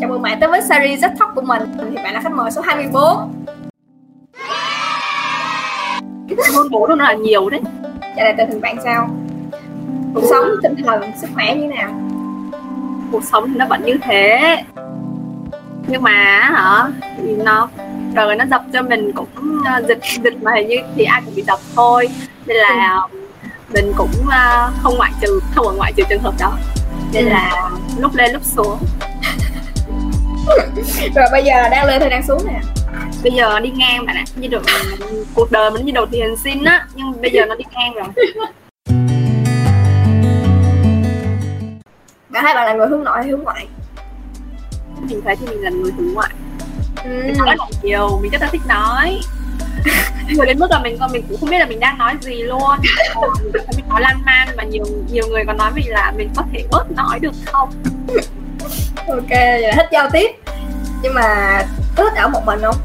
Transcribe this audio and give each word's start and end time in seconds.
Chào 0.00 0.10
mừng 0.10 0.22
bạn 0.22 0.40
tới 0.40 0.48
với 0.48 0.62
series 0.62 1.02
rất 1.02 1.12
Talk 1.18 1.34
của 1.34 1.40
mình 1.40 1.62
Thì 1.78 1.96
bạn 1.96 2.14
là 2.14 2.20
khách 2.20 2.32
mời 2.32 2.50
số 2.50 2.60
24 2.60 3.02
Môn 6.54 6.70
bố 6.70 6.86
nó 6.86 6.94
là 6.94 7.12
nhiều 7.12 7.50
đấy 7.50 7.60
Chào 8.00 8.24
lại 8.24 8.34
tình 8.38 8.48
hình 8.48 8.60
bạn 8.60 8.76
sao? 8.84 9.10
Cuộc 10.14 10.22
sống, 10.30 10.44
tinh 10.62 10.74
thần, 10.84 11.02
sức 11.20 11.26
khỏe 11.34 11.54
như 11.54 11.60
thế 11.60 11.76
nào? 11.76 11.90
Cuộc 13.12 13.24
sống 13.24 13.48
thì 13.48 13.54
nó 13.56 13.66
vẫn 13.66 13.82
như 13.84 13.98
thế 14.02 14.56
Nhưng 15.86 16.02
mà 16.02 16.40
hả 16.42 16.88
thì 17.16 17.36
nó 17.36 17.68
trời 18.14 18.36
nó 18.36 18.44
dập 18.50 18.62
cho 18.72 18.82
mình 18.82 19.12
cũng 19.12 19.28
uh, 19.58 19.88
dịch 19.88 20.00
dịch 20.24 20.42
mà 20.42 20.52
hình 20.54 20.68
như 20.68 20.76
thì 20.96 21.04
ai 21.04 21.22
cũng 21.24 21.34
bị 21.34 21.42
dập 21.42 21.58
thôi 21.76 22.08
nên 22.46 22.56
là 22.56 23.06
ừ. 23.12 23.18
mình 23.74 23.92
cũng 23.96 24.10
uh, 24.20 24.72
không 24.82 24.94
ngoại 24.96 25.12
trừ 25.20 25.40
không 25.54 25.76
ngoại 25.76 25.92
trừ 25.96 26.02
trường 26.08 26.22
hợp 26.22 26.34
đó 26.40 26.52
nên 27.12 27.24
ừ. 27.24 27.30
là 27.30 27.70
lúc 27.98 28.14
lên 28.14 28.32
lúc 28.32 28.42
xuống 28.44 28.78
rồi 31.14 31.26
bây 31.32 31.44
giờ 31.44 31.68
đang 31.70 31.86
lên 31.86 32.00
hay 32.00 32.10
đang 32.10 32.26
xuống 32.26 32.46
nè? 32.46 32.60
Bây 33.22 33.32
giờ 33.32 33.60
đi 33.60 33.70
ngang 33.70 34.06
bạn 34.06 34.16
ạ. 34.16 34.24
Như 34.36 34.48
được 34.48 34.62
cuộc 35.34 35.52
đời 35.52 35.70
mình 35.70 35.86
như 35.86 35.92
đầu 35.92 36.06
tiên 36.06 36.36
xin 36.44 36.64
á 36.64 36.86
nhưng 36.94 37.20
bây 37.22 37.30
giờ 37.30 37.46
nó 37.46 37.54
đi 37.54 37.64
ngang 37.72 37.94
rồi. 37.94 38.04
Bạn 42.28 42.44
thấy 42.44 42.54
bạn 42.54 42.66
là 42.66 42.72
người 42.72 42.86
hướng 42.86 43.04
nội 43.04 43.16
hay 43.16 43.28
hướng 43.28 43.42
ngoại? 43.42 43.66
Mình 45.00 45.20
thấy 45.24 45.36
thì 45.36 45.46
mình 45.46 45.62
là 45.62 45.70
người 45.70 45.92
hướng 45.98 46.14
ngoại. 46.14 46.30
Ừ. 47.04 47.22
mình 47.26 47.38
nói 47.38 47.56
là 47.58 47.66
nhiều 47.82 48.18
mình 48.22 48.30
rất 48.30 48.42
là 48.42 48.48
thích 48.52 48.62
nói. 48.68 49.20
Rồi 50.28 50.46
đến 50.46 50.58
mức 50.58 50.70
là 50.70 50.78
mình 50.78 50.96
còn 51.00 51.12
mình 51.12 51.24
cũng 51.28 51.40
không 51.40 51.48
biết 51.48 51.58
là 51.58 51.66
mình 51.66 51.80
đang 51.80 51.98
nói 51.98 52.14
gì 52.20 52.34
luôn. 52.34 52.78
Mình, 53.42 53.62
mình 53.76 53.88
nói 53.88 54.00
lan 54.00 54.22
man 54.24 54.48
và 54.56 54.64
nhiều 54.64 54.84
nhiều 55.12 55.26
người 55.28 55.44
còn 55.46 55.56
nói 55.56 55.70
mình 55.74 55.84
là 55.88 56.12
mình 56.16 56.30
có 56.36 56.42
thể 56.52 56.64
bớt 56.70 56.90
nói 56.90 57.18
được 57.18 57.32
không 57.44 57.70
ok 59.08 59.30
vậy 59.30 59.72
thích 59.76 59.88
giao 59.92 60.10
tiếp. 60.12 60.30
Nhưng 61.02 61.14
mà 61.14 61.60
có 61.96 62.04
thích 62.04 62.18
ở 62.18 62.28
một 62.28 62.40
mình 62.46 62.60
không? 62.62 62.76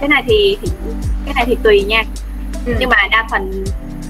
Cái 0.00 0.08
này 0.08 0.22
thì, 0.26 0.58
thì 0.62 0.68
cái 1.24 1.34
này 1.34 1.44
thì 1.46 1.56
tùy 1.62 1.82
nha. 1.82 2.04
Ừ. 2.66 2.74
nhưng 2.80 2.88
mà 2.88 2.96
đa 3.10 3.26
phần 3.30 3.64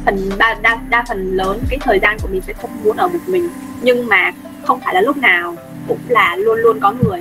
phần 0.04 0.30
đa, 0.38 0.56
đa 0.62 0.78
đa 0.88 1.04
phần 1.08 1.36
lớn 1.36 1.60
cái 1.70 1.78
thời 1.82 1.98
gian 1.98 2.18
của 2.18 2.28
mình 2.28 2.42
sẽ 2.46 2.52
không 2.52 2.70
muốn 2.84 2.96
ở 2.96 3.08
một 3.08 3.18
mình. 3.26 3.48
Nhưng 3.82 4.06
mà 4.06 4.32
không 4.64 4.80
phải 4.80 4.94
là 4.94 5.00
lúc 5.00 5.16
nào 5.16 5.56
cũng 5.88 5.98
là 6.08 6.36
luôn 6.36 6.58
luôn 6.58 6.80
có 6.80 6.92
người. 7.02 7.20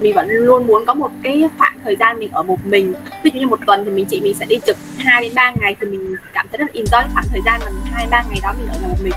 Mình 0.00 0.14
vẫn 0.14 0.28
luôn 0.28 0.66
muốn 0.66 0.86
có 0.86 0.94
một 0.94 1.10
cái 1.22 1.48
khoảng 1.58 1.78
thời 1.84 1.96
gian 1.96 2.18
mình 2.18 2.30
ở 2.32 2.42
một 2.42 2.66
mình. 2.66 2.94
Ví 3.22 3.30
dụ 3.34 3.40
như 3.40 3.46
một 3.46 3.58
tuần 3.66 3.84
thì 3.84 3.90
mình 3.90 4.06
chị 4.06 4.20
mình 4.20 4.34
sẽ 4.34 4.46
đi 4.46 4.56
trực 4.66 4.76
2 4.98 5.22
đến 5.22 5.32
3 5.34 5.52
ngày 5.60 5.76
thì 5.80 5.86
mình 5.86 6.16
cảm 6.32 6.46
thấy 6.48 6.58
rất 6.58 6.74
enjoy 6.74 7.04
khoảng 7.14 7.26
thời 7.30 7.40
gian 7.46 7.60
mà 7.64 7.70
hai 7.92 8.06
ba 8.10 8.24
ngày 8.30 8.38
đó 8.42 8.52
mình 8.58 8.68
ở 8.68 8.74
nhà 8.80 8.88
một 8.88 8.98
mình. 9.02 9.12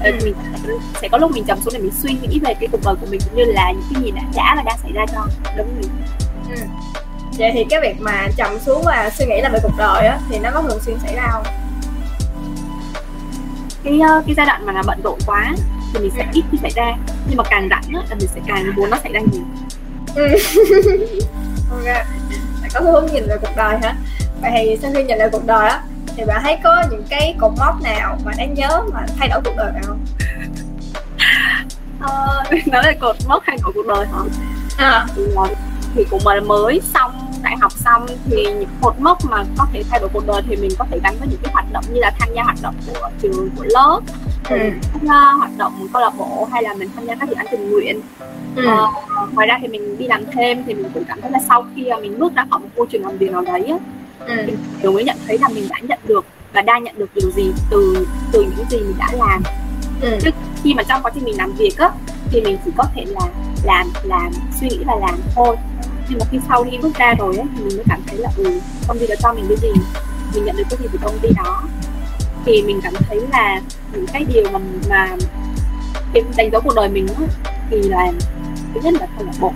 Mình 0.00 0.34
sẽ 1.02 1.08
có 1.08 1.18
lúc 1.18 1.30
mình 1.30 1.44
trầm 1.44 1.58
xuống 1.60 1.74
để 1.74 1.80
mình 1.80 1.92
suy 2.02 2.12
nghĩ 2.12 2.38
về 2.38 2.54
cái 2.54 2.68
cuộc 2.72 2.80
đời 2.84 2.94
của 3.00 3.06
mình 3.10 3.20
cũng 3.24 3.36
như 3.36 3.44
là 3.44 3.72
những 3.72 3.82
cái 3.94 4.02
gì 4.02 4.10
đã 4.10 4.22
đã 4.36 4.54
và 4.56 4.62
đang 4.62 4.78
xảy 4.82 4.92
ra 4.92 5.06
cho 5.12 5.26
đúng 5.56 5.80
mình 5.80 5.90
ừ. 6.50 6.62
vậy 7.38 7.50
thì 7.54 7.64
cái 7.70 7.80
việc 7.80 8.00
mà 8.00 8.28
trầm 8.36 8.58
xuống 8.58 8.82
và 8.84 9.10
suy 9.18 9.26
nghĩ 9.26 9.40
là 9.40 9.48
về 9.48 9.58
cuộc 9.62 9.76
đời 9.78 10.06
á 10.06 10.18
thì 10.30 10.38
nó 10.38 10.50
có 10.54 10.62
thường 10.62 10.80
xuyên 10.80 10.98
xảy 10.98 11.14
ra 11.14 11.28
không 11.32 11.42
cái 13.84 14.00
ờ, 14.00 14.22
cái 14.26 14.34
giai 14.36 14.46
đoạn 14.46 14.66
mà 14.66 14.72
là 14.72 14.82
bận 14.86 15.00
rộn 15.04 15.18
quá 15.26 15.54
thì 15.94 16.00
mình 16.00 16.10
sẽ 16.16 16.22
ừ. 16.22 16.28
ít 16.32 16.42
khi 16.52 16.58
xảy 16.62 16.70
ra 16.74 16.96
nhưng 17.28 17.36
mà 17.36 17.44
càng 17.50 17.68
rảnh 17.70 17.94
á 17.94 18.02
là 18.10 18.16
mình 18.18 18.28
sẽ 18.34 18.40
càng 18.46 18.76
muốn 18.76 18.90
nó 18.90 18.98
xảy 19.02 19.12
ra 19.12 19.20
nhiều 19.20 19.42
ừ. 20.14 20.28
ok 21.70 22.06
có 22.74 22.80
hướng 22.80 23.06
nhìn 23.06 23.26
về 23.28 23.36
cuộc 23.40 23.56
đời 23.56 23.78
hả 23.82 23.96
vậy 24.40 24.50
thì 24.54 24.78
sau 24.82 24.90
khi 24.94 25.04
nhìn 25.04 25.18
lại 25.18 25.28
cuộc 25.32 25.46
đời 25.46 25.68
á 25.68 25.82
thì 26.18 26.24
bạn 26.24 26.40
thấy 26.42 26.56
có 26.64 26.84
những 26.90 27.04
cái 27.08 27.34
cột 27.38 27.52
mốc 27.58 27.82
nào 27.82 28.18
mà 28.24 28.32
đáng 28.38 28.54
nhớ 28.54 28.82
mà 28.92 29.06
thay 29.18 29.28
đổi 29.28 29.40
cuộc 29.44 29.56
đời 29.56 29.72
bạn 29.72 29.82
không 29.82 29.98
ờ, 32.00 32.42
nói 32.66 32.82
là 32.84 32.92
cột 33.00 33.16
mốc 33.28 33.42
thay 33.46 33.58
đổi 33.62 33.72
cuộc 33.74 33.86
đời 33.86 34.06
hả 34.06 34.18
à. 34.78 35.06
thì, 35.16 35.22
thì 35.94 36.04
cũng 36.10 36.20
mà 36.24 36.40
mới 36.46 36.80
xong 36.94 37.12
đại 37.42 37.56
học 37.60 37.72
xong 37.72 38.06
thì 38.24 38.42
những 38.44 38.68
cột 38.80 38.94
mốc 39.00 39.24
mà 39.24 39.44
có 39.58 39.66
thể 39.72 39.82
thay 39.90 40.00
đổi 40.00 40.08
cuộc 40.12 40.26
đời 40.26 40.42
thì 40.48 40.56
mình 40.56 40.70
có 40.78 40.84
thể 40.90 41.00
gắn 41.04 41.14
với 41.18 41.28
những 41.28 41.40
cái 41.42 41.52
hoạt 41.52 41.72
động 41.72 41.84
như 41.92 42.00
là 42.00 42.12
tham 42.18 42.28
gia 42.34 42.42
hoạt 42.42 42.58
động 42.62 42.74
của 42.86 43.10
trường 43.22 43.50
của 43.56 43.64
lớp 43.64 44.00
ừ. 44.48 44.56
tham 44.92 45.06
gia 45.06 45.32
hoạt 45.32 45.50
động 45.58 45.88
câu 45.92 46.02
lạc 46.02 46.12
bộ 46.18 46.48
hay 46.52 46.62
là 46.62 46.74
mình 46.74 46.88
tham 46.94 47.06
gia 47.06 47.14
các 47.14 47.28
dự 47.28 47.34
án 47.34 47.46
tình 47.50 47.70
nguyện 47.70 48.00
ừ. 48.56 48.66
ờ, 48.66 48.88
ngoài 49.34 49.46
ra 49.46 49.58
thì 49.62 49.68
mình 49.68 49.98
đi 49.98 50.06
làm 50.06 50.24
thêm 50.32 50.64
thì 50.66 50.74
mình 50.74 50.90
cũng 50.94 51.04
cảm 51.04 51.20
thấy 51.20 51.30
là 51.30 51.38
sau 51.48 51.66
khi 51.74 51.90
mình 52.02 52.18
bước 52.18 52.34
ra 52.34 52.44
khỏi 52.50 52.60
một 52.60 52.68
môi 52.76 52.86
trường 52.90 53.04
làm 53.04 53.18
việc 53.18 53.30
nào 53.30 53.42
đấy 53.42 53.64
á, 53.64 53.78
ừ. 54.26 54.34
thì 54.46 54.52
mình 54.82 54.94
mới 54.94 55.04
nhận 55.04 55.16
thấy 55.26 55.38
là 55.38 55.48
mình 55.48 55.68
đã 55.68 55.76
nhận 55.82 55.98
được 56.06 56.24
và 56.52 56.62
đang 56.62 56.84
nhận 56.84 56.98
được 56.98 57.10
điều 57.14 57.30
gì 57.30 57.52
từ 57.70 58.06
từ 58.32 58.42
những 58.42 58.66
gì 58.70 58.78
mình 58.78 58.98
đã 58.98 59.08
làm 59.12 59.42
ừ. 60.00 60.18
chứ 60.20 60.30
khi 60.64 60.74
mà 60.74 60.82
trong 60.82 61.02
quá 61.02 61.10
trình 61.14 61.24
mình 61.24 61.36
làm 61.36 61.52
việc 61.52 61.78
á 61.78 61.90
thì 62.30 62.40
mình 62.40 62.58
chỉ 62.64 62.70
có 62.76 62.84
thể 62.94 63.04
là 63.04 63.28
làm 63.64 63.90
làm 64.02 64.32
suy 64.60 64.68
nghĩ 64.68 64.78
và 64.86 64.94
làm 65.00 65.20
thôi 65.34 65.56
nhưng 66.08 66.18
mà 66.18 66.26
khi 66.30 66.38
sau 66.48 66.64
khi 66.64 66.78
bước 66.78 66.94
ra 66.98 67.14
rồi 67.18 67.36
á 67.36 67.44
thì 67.56 67.64
mình 67.64 67.76
mới 67.76 67.84
cảm 67.88 68.00
thấy 68.06 68.16
là 68.16 68.30
ừ 68.36 68.60
công 68.88 68.98
ty 68.98 69.06
đã 69.06 69.14
cho 69.22 69.32
mình 69.32 69.44
cái 69.48 69.56
gì 69.56 69.80
mình 70.34 70.44
nhận 70.44 70.56
được 70.56 70.64
cái 70.70 70.78
gì 70.82 70.88
từ 70.92 70.98
công 71.02 71.18
ty 71.18 71.28
đó 71.36 71.62
thì 72.44 72.62
mình 72.62 72.80
cảm 72.82 72.92
thấy 73.08 73.20
là 73.32 73.60
những 73.92 74.06
cái 74.12 74.24
điều 74.34 74.44
mà 74.52 74.58
mà 74.90 75.16
cái 76.14 76.22
đánh 76.36 76.50
dấu 76.52 76.60
cuộc 76.60 76.74
đời 76.76 76.88
mình 76.88 77.06
á 77.06 77.22
thì 77.70 77.82
là 77.82 78.12
thứ 78.74 78.80
nhất 78.84 78.94
là 79.00 79.06
câu 79.16 79.26
lạc 79.26 79.32
bộ 79.40 79.52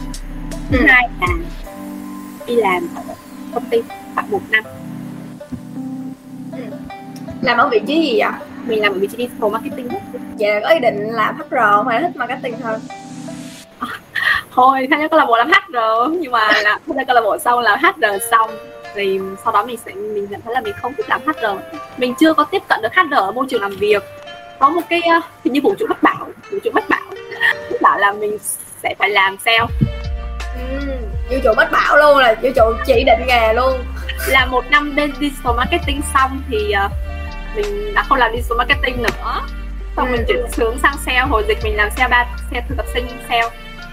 thứ 0.71 0.79
ừ. 0.79 0.85
hai 0.89 1.09
là 1.21 1.29
đi 2.47 2.57
làm 2.57 2.89
ở 2.95 3.03
công 3.55 3.65
ty 3.71 3.79
khoảng 4.15 4.31
một 4.31 4.41
năm. 4.51 4.65
Ừ. 6.53 6.59
làm 7.43 7.59
ở 7.59 7.69
vị 7.69 7.81
trí 7.87 8.03
gì 8.03 8.19
vậy? 8.19 8.33
Mình 8.67 8.83
làm 8.83 8.93
ở 8.93 8.99
vị 8.99 9.07
trí 9.07 9.17
digital 9.17 9.51
marketing 9.51 9.89
vậy 9.89 10.01
là 10.13 10.21
dạ, 10.37 10.61
có 10.63 10.69
ý 10.69 10.79
định 10.79 11.09
làm 11.11 11.37
HR 11.37 11.89
hay 11.89 12.01
là 12.01 12.09
thích 12.09 12.17
marketing 12.17 12.61
hơn. 12.61 12.81
Thôi 14.51 14.89
tham 14.91 15.01
gia 15.01 15.09
câu 15.09 15.19
lạc 15.19 15.27
bộ 15.27 15.37
làm 15.37 15.49
HR 15.49 16.13
nhưng 16.21 16.33
mà 16.33 16.49
là 16.63 16.79
tham 16.87 16.97
gia 16.97 17.05
câu 17.05 17.15
lạc 17.15 17.21
bộ 17.21 17.39
xong 17.39 17.61
là 17.61 17.77
HR 17.77 18.23
xong 18.31 18.51
thì 18.95 19.21
sau 19.45 19.53
đó 19.53 19.65
mình 19.65 19.77
sẽ 19.87 19.93
mình 19.95 20.27
nhận 20.31 20.41
thấy 20.41 20.55
là 20.55 20.61
mình 20.61 20.75
không 20.83 20.95
thích 20.95 21.09
làm 21.09 21.21
HR 21.27 21.47
mình 21.97 22.15
chưa 22.21 22.35
có 22.35 22.45
tiếp 22.45 22.63
cận 22.69 22.83
được 22.83 22.95
HR 22.95 23.15
ở 23.15 23.33
môi 23.33 23.47
trường 23.49 23.63
làm 23.63 23.77
việc. 23.77 24.03
Có 24.59 24.69
một 24.69 24.81
cái 24.89 25.01
ờ, 25.01 25.21
hình 25.45 25.53
như 25.53 25.61
vũ 25.63 25.75
trụ 25.79 25.87
bất 25.89 26.03
bảo 26.03 26.29
vũ 26.51 26.59
trụ 26.65 26.71
bất 26.75 26.89
bảo. 26.89 27.01
Bảo 27.81 27.99
là 27.99 28.13
mình 28.13 28.39
sẽ 28.83 28.95
phải 28.99 29.11
làm 29.11 29.37
sale. 29.45 29.67
Ừ, 30.57 30.93
vũ 31.31 31.37
trụ 31.45 31.51
bất 31.57 31.73
bảo 31.73 31.97
luôn 31.97 32.19
là 32.19 32.35
vũ 32.43 32.49
trụ 32.57 32.63
chỉ 32.87 33.05
định 33.07 33.27
nghề 33.27 33.55
luôn 33.55 33.73
là 34.29 34.47
một 34.47 34.65
năm 34.71 34.95
bên 34.97 35.13
digital 35.21 35.57
marketing 35.57 36.01
xong 36.15 36.43
thì 36.51 36.73
uh, 36.87 36.93
mình 37.57 37.95
đã 37.95 38.03
không 38.03 38.19
làm 38.19 38.31
digital 38.33 38.59
marketing 38.59 39.03
nữa 39.03 39.41
xong 39.97 40.07
ừ. 40.09 40.13
mình 40.13 40.25
chuyển 40.29 40.47
hướng 40.57 40.79
sang 40.79 40.97
sale 41.07 41.21
hồi 41.21 41.45
dịch 41.49 41.59
mình 41.65 41.77
làm 41.77 41.91
sale 41.91 42.09
ba 42.09 42.27
sale 42.51 42.65
thực 42.69 42.77
tập 42.77 42.87
sinh 42.95 43.07
sale 43.29 43.49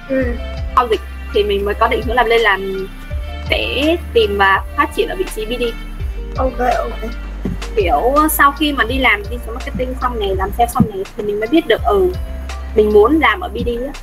ừ. 0.10 0.36
sau 0.76 0.88
dịch 0.88 1.02
thì 1.34 1.44
mình 1.44 1.66
mới 1.66 1.74
có 1.74 1.88
định 1.88 2.02
hướng 2.02 2.16
làm 2.16 2.26
lên 2.26 2.42
làm 2.42 2.88
sẽ 3.50 3.96
tìm 4.14 4.38
và 4.38 4.64
phát 4.78 4.90
triển 4.96 5.08
ở 5.10 5.16
vị 5.16 5.26
trí 5.36 5.46
BD 5.46 5.64
ok 6.38 6.60
ok 6.78 7.12
kiểu 7.76 8.16
sau 8.32 8.52
khi 8.52 8.74
mà 8.74 8.84
đi 8.84 8.98
làm 8.98 9.24
digital 9.24 9.56
marketing 9.56 9.96
xong 10.02 10.20
này 10.20 10.36
làm 10.36 10.50
sale 10.58 10.70
xong 10.74 10.84
này 10.90 11.04
thì 11.18 11.24
mình 11.24 11.40
mới 11.40 11.48
biết 11.48 11.68
được 11.68 11.82
ừ 11.84 12.12
mình 12.76 12.94
muốn 12.94 13.20
làm 13.20 13.40
ở 13.40 13.50
BD 13.50 13.68
á 13.68 13.94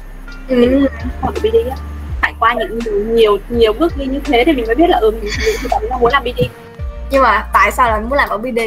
ừ. 0.49 0.56
mình 0.56 0.72
muốn 0.72 0.83
làm 0.83 1.09
ở 1.22 1.33
BD 1.43 1.71
á 1.71 1.77
qua 2.41 2.54
những 2.54 2.78
nhiều 3.14 3.38
nhiều 3.48 3.72
bước 3.72 3.97
đi 3.97 4.06
như 4.06 4.20
thế 4.24 4.44
thì 4.47 4.52
mình 4.52 4.66
mới 4.66 4.74
biết 4.74 4.91
là 4.91 4.98
ừ 4.98 5.10
mình, 5.10 5.30
mình 5.80 5.91
muốn 6.00 6.12
làm 6.12 6.24
BD 6.24 6.41
nhưng 7.10 7.22
mà 7.22 7.47
tại 7.52 7.72
sao 7.72 7.91
lại 7.91 8.00
muốn 8.00 8.12
làm 8.12 8.28
ở 8.28 8.38
BD 8.38 8.58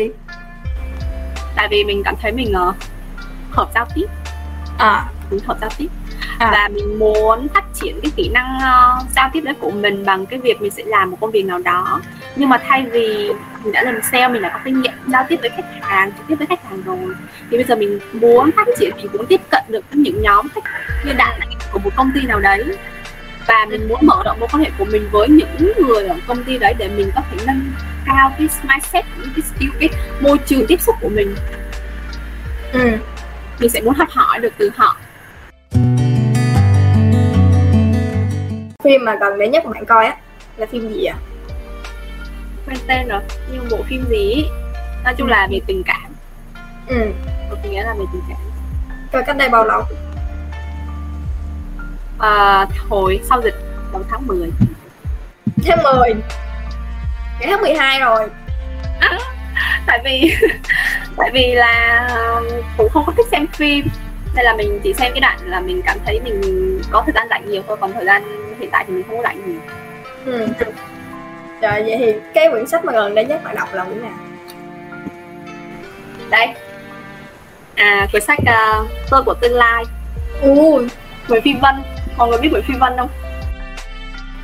tại 1.55 1.67
vì 1.71 1.83
mình 1.83 2.01
cảm 2.03 2.15
thấy 2.21 2.31
mình 2.31 2.53
uh, 2.69 2.75
hợp 3.51 3.69
giao 3.75 3.87
tiếp. 3.95 4.05
À. 4.77 5.05
Mình 5.31 5.39
hợp 5.45 5.57
giao 5.61 5.69
tiếp. 5.77 5.87
À. 6.39 6.49
và 6.51 6.69
mình 6.73 6.99
muốn 6.99 7.47
phát 7.53 7.63
triển 7.73 7.99
cái 8.01 8.11
kỹ 8.15 8.29
năng 8.33 8.57
uh, 8.57 9.09
giao 9.15 9.29
tiếp 9.33 9.41
đấy 9.41 9.53
của 9.59 9.71
mình 9.71 10.05
bằng 10.05 10.25
cái 10.25 10.39
việc 10.39 10.61
mình 10.61 10.71
sẽ 10.71 10.83
làm 10.85 11.11
một 11.11 11.17
công 11.21 11.31
việc 11.31 11.45
nào 11.45 11.59
đó. 11.59 12.01
Nhưng 12.35 12.49
mà 12.49 12.57
thay 12.67 12.85
vì 12.91 13.31
mình 13.63 13.73
đã 13.73 13.83
làm 13.83 14.01
sale 14.11 14.27
mình 14.27 14.41
đã 14.41 14.49
có 14.49 14.59
kinh 14.65 14.81
nghiệm 14.81 14.93
giao 15.07 15.25
tiếp 15.29 15.39
với 15.41 15.49
khách 15.49 15.65
hàng 15.81 16.11
trực 16.11 16.27
tiếp 16.27 16.35
với 16.35 16.47
khách 16.47 16.63
hàng 16.63 16.83
rồi 16.85 17.15
thì 17.51 17.57
bây 17.57 17.63
giờ 17.63 17.75
mình 17.75 17.99
muốn 18.13 18.49
phát 18.55 18.67
triển 18.79 18.95
mình 18.97 19.07
cũng 19.11 19.25
tiếp 19.25 19.41
cận 19.51 19.63
được 19.67 19.85
những 19.91 20.21
nhóm 20.21 20.47
khách 20.49 20.63
như 21.05 21.13
đại 21.17 21.39
của 21.71 21.79
một 21.79 21.89
công 21.95 22.11
ty 22.15 22.21
nào 22.27 22.39
đấy 22.39 22.63
và 23.49 23.65
mình 23.69 23.87
muốn 23.87 23.99
mở 24.01 24.23
rộng 24.25 24.39
mối 24.39 24.49
quan 24.51 24.63
hệ 24.63 24.69
của 24.77 24.85
mình 24.85 25.09
với 25.11 25.29
những 25.29 25.71
người 25.77 26.07
ở 26.07 26.15
công 26.27 26.43
ty 26.43 26.57
đấy 26.57 26.73
để 26.77 26.87
mình 26.87 27.11
có 27.15 27.21
thể 27.31 27.37
nâng 27.47 27.71
cao 28.05 28.31
cái 28.37 28.47
mindset 28.63 29.05
cái 29.35 29.43
skill 29.43 29.69
cái 29.79 29.89
môi 30.21 30.37
trường 30.45 30.67
tiếp 30.67 30.81
xúc 30.81 30.95
của 31.01 31.09
mình. 31.09 31.35
Ừ. 32.73 32.89
mình 33.59 33.69
sẽ 33.69 33.81
muốn 33.81 33.93
học 33.93 34.07
hỏi 34.11 34.39
được 34.39 34.53
từ 34.57 34.69
họ. 34.75 34.97
Phim 38.83 39.05
mà 39.05 39.15
gần 39.19 39.39
đây 39.39 39.49
nhất 39.49 39.63
bạn 39.65 39.85
coi 39.85 40.05
á 40.05 40.17
là 40.57 40.65
phim 40.65 40.93
gì 40.93 41.05
ạ? 41.05 41.15
À? 41.15 41.25
quên 42.65 42.77
tên 42.87 43.07
rồi 43.07 43.21
nhưng 43.51 43.67
bộ 43.71 43.77
phim 43.83 44.05
gì 44.09 44.45
nói 45.03 45.13
chung 45.17 45.27
là 45.27 45.47
về 45.51 45.59
tình 45.67 45.83
cảm. 45.85 46.11
Ừ. 46.87 47.05
Một 47.49 47.55
nghĩa 47.69 47.83
là 47.83 47.93
về 47.93 48.05
tình 48.13 48.21
cảm. 48.29 48.37
Coi 49.11 49.23
cách 49.23 49.37
đây 49.37 49.49
bao 49.49 49.65
lâu 49.65 49.83
à, 52.19 52.65
hồi 52.89 53.19
sau 53.29 53.41
dịch 53.41 53.55
đầu 53.93 54.03
tháng 54.09 54.27
10 54.27 54.51
tháng 55.65 55.83
10 55.83 56.13
cái 57.39 57.47
tháng 57.49 57.61
12 57.61 57.99
rồi. 57.99 58.27
Tại 59.87 59.99
vì 60.03 60.35
tại 61.17 61.29
vì 61.33 61.55
là 61.55 62.09
cũng 62.77 62.89
không 62.89 63.03
có 63.05 63.13
thích 63.17 63.27
xem 63.31 63.47
phim. 63.47 63.87
Nên 64.35 64.45
là 64.45 64.55
mình 64.55 64.79
chỉ 64.83 64.93
xem 64.93 65.11
cái 65.11 65.21
đoạn 65.21 65.39
là 65.45 65.59
mình 65.59 65.81
cảm 65.85 65.97
thấy 66.05 66.19
mình 66.23 66.41
có 66.91 67.03
thời 67.05 67.13
gian 67.13 67.27
rảnh 67.29 67.49
nhiều 67.49 67.61
thôi 67.67 67.77
còn 67.81 67.93
thời 67.93 68.05
gian 68.05 68.23
hiện 68.59 68.69
tại 68.71 68.85
thì 68.87 68.93
mình 68.93 69.03
không 69.07 69.17
có 69.17 69.23
rảnh 69.23 69.51
nhiều. 69.51 69.59
Ừ. 70.25 70.47
rồi 71.61 71.83
vậy 71.83 71.95
thì 71.99 72.13
cái 72.33 72.49
quyển 72.51 72.67
sách 72.67 72.85
mà 72.85 72.93
gần 72.93 73.15
đây 73.15 73.25
nhất 73.25 73.43
bạn 73.43 73.55
đọc 73.55 73.73
là 73.73 73.83
quyển 73.83 74.01
nào? 74.01 74.17
Đây. 76.29 76.47
À 77.75 78.07
quyển 78.11 78.23
sách 78.23 78.39
uh, 78.41 78.89
tôi 79.09 79.23
của 79.23 79.33
tương 79.33 79.53
lai. 79.53 79.83
Ui. 80.41 80.87
Nguyễn 81.27 81.41
Phi 81.41 81.53
Vân 81.53 81.75
mọi 82.17 82.29
người 82.29 82.37
biết 82.37 82.49
Nguyễn 82.51 82.63
Phi 82.63 82.73
Vân 82.73 82.93
không? 82.97 83.09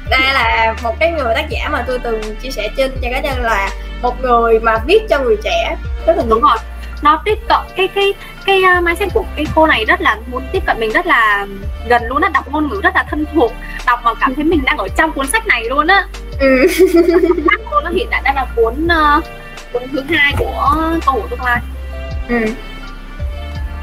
Đây 0.09 0.21
là 0.33 0.75
một 0.83 0.95
cái 0.99 1.11
người 1.11 1.35
tác 1.35 1.49
giả 1.49 1.69
mà 1.71 1.83
tôi 1.87 1.99
từng 1.99 2.35
chia 2.35 2.49
sẻ 2.51 2.69
trên 2.77 2.91
trang 3.01 3.11
cá 3.13 3.19
nhân 3.19 3.41
là 3.41 3.69
một 4.01 4.21
người 4.21 4.59
mà 4.59 4.77
viết 4.87 4.99
cho 5.09 5.19
người 5.19 5.37
trẻ. 5.43 5.77
Rất 6.07 6.17
là 6.17 6.23
đúng 6.29 6.41
rồi. 6.41 6.57
Nó 7.01 7.21
tiếp 7.25 7.37
cận 7.49 7.59
cái 7.75 7.87
cái 7.87 8.13
cái 8.45 8.61
uh, 8.77 8.83
mindset 8.83 9.09
của 9.13 9.25
cái 9.35 9.45
cô 9.55 9.67
này 9.67 9.85
rất 9.85 10.01
là 10.01 10.17
muốn 10.31 10.43
tiếp 10.51 10.63
cận 10.65 10.79
mình 10.79 10.91
rất 10.91 11.05
là 11.05 11.47
gần 11.87 12.03
luôn 12.03 12.21
á 12.21 12.29
đọc 12.29 12.51
ngôn 12.51 12.69
ngữ 12.69 12.81
rất 12.83 12.95
là 12.95 13.05
thân 13.09 13.25
thuộc 13.33 13.53
đọc 13.85 13.99
mà 14.03 14.13
cảm 14.19 14.35
thấy 14.35 14.43
mình 14.43 14.61
đang 14.65 14.77
ở 14.77 14.87
trong 14.97 15.11
cuốn 15.11 15.27
sách 15.27 15.47
này 15.47 15.63
luôn 15.69 15.87
á. 15.87 16.07
Ừ. 16.39 16.67
cô 17.71 17.81
nó 17.81 17.89
hiện 17.89 18.07
tại 18.11 18.21
đang 18.23 18.35
là 18.35 18.45
cuốn 18.55 18.85
uh, 18.85 19.23
cuốn 19.73 19.83
thứ 19.91 20.01
hai 20.09 20.33
của 20.37 20.75
câu 21.05 21.15
của 21.21 21.27
tương 21.29 21.43
lai. 21.43 21.61
Ừ. 22.29 22.45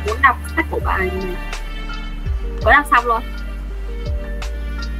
muốn 0.06 0.17
đọc 0.23 0.37
sách 0.56 0.64
của 0.70 0.81
bà 0.84 0.96
này 0.96 1.11
mới 2.64 2.75
đọc 2.75 2.87
xong 2.90 3.06
luôn 3.06 3.23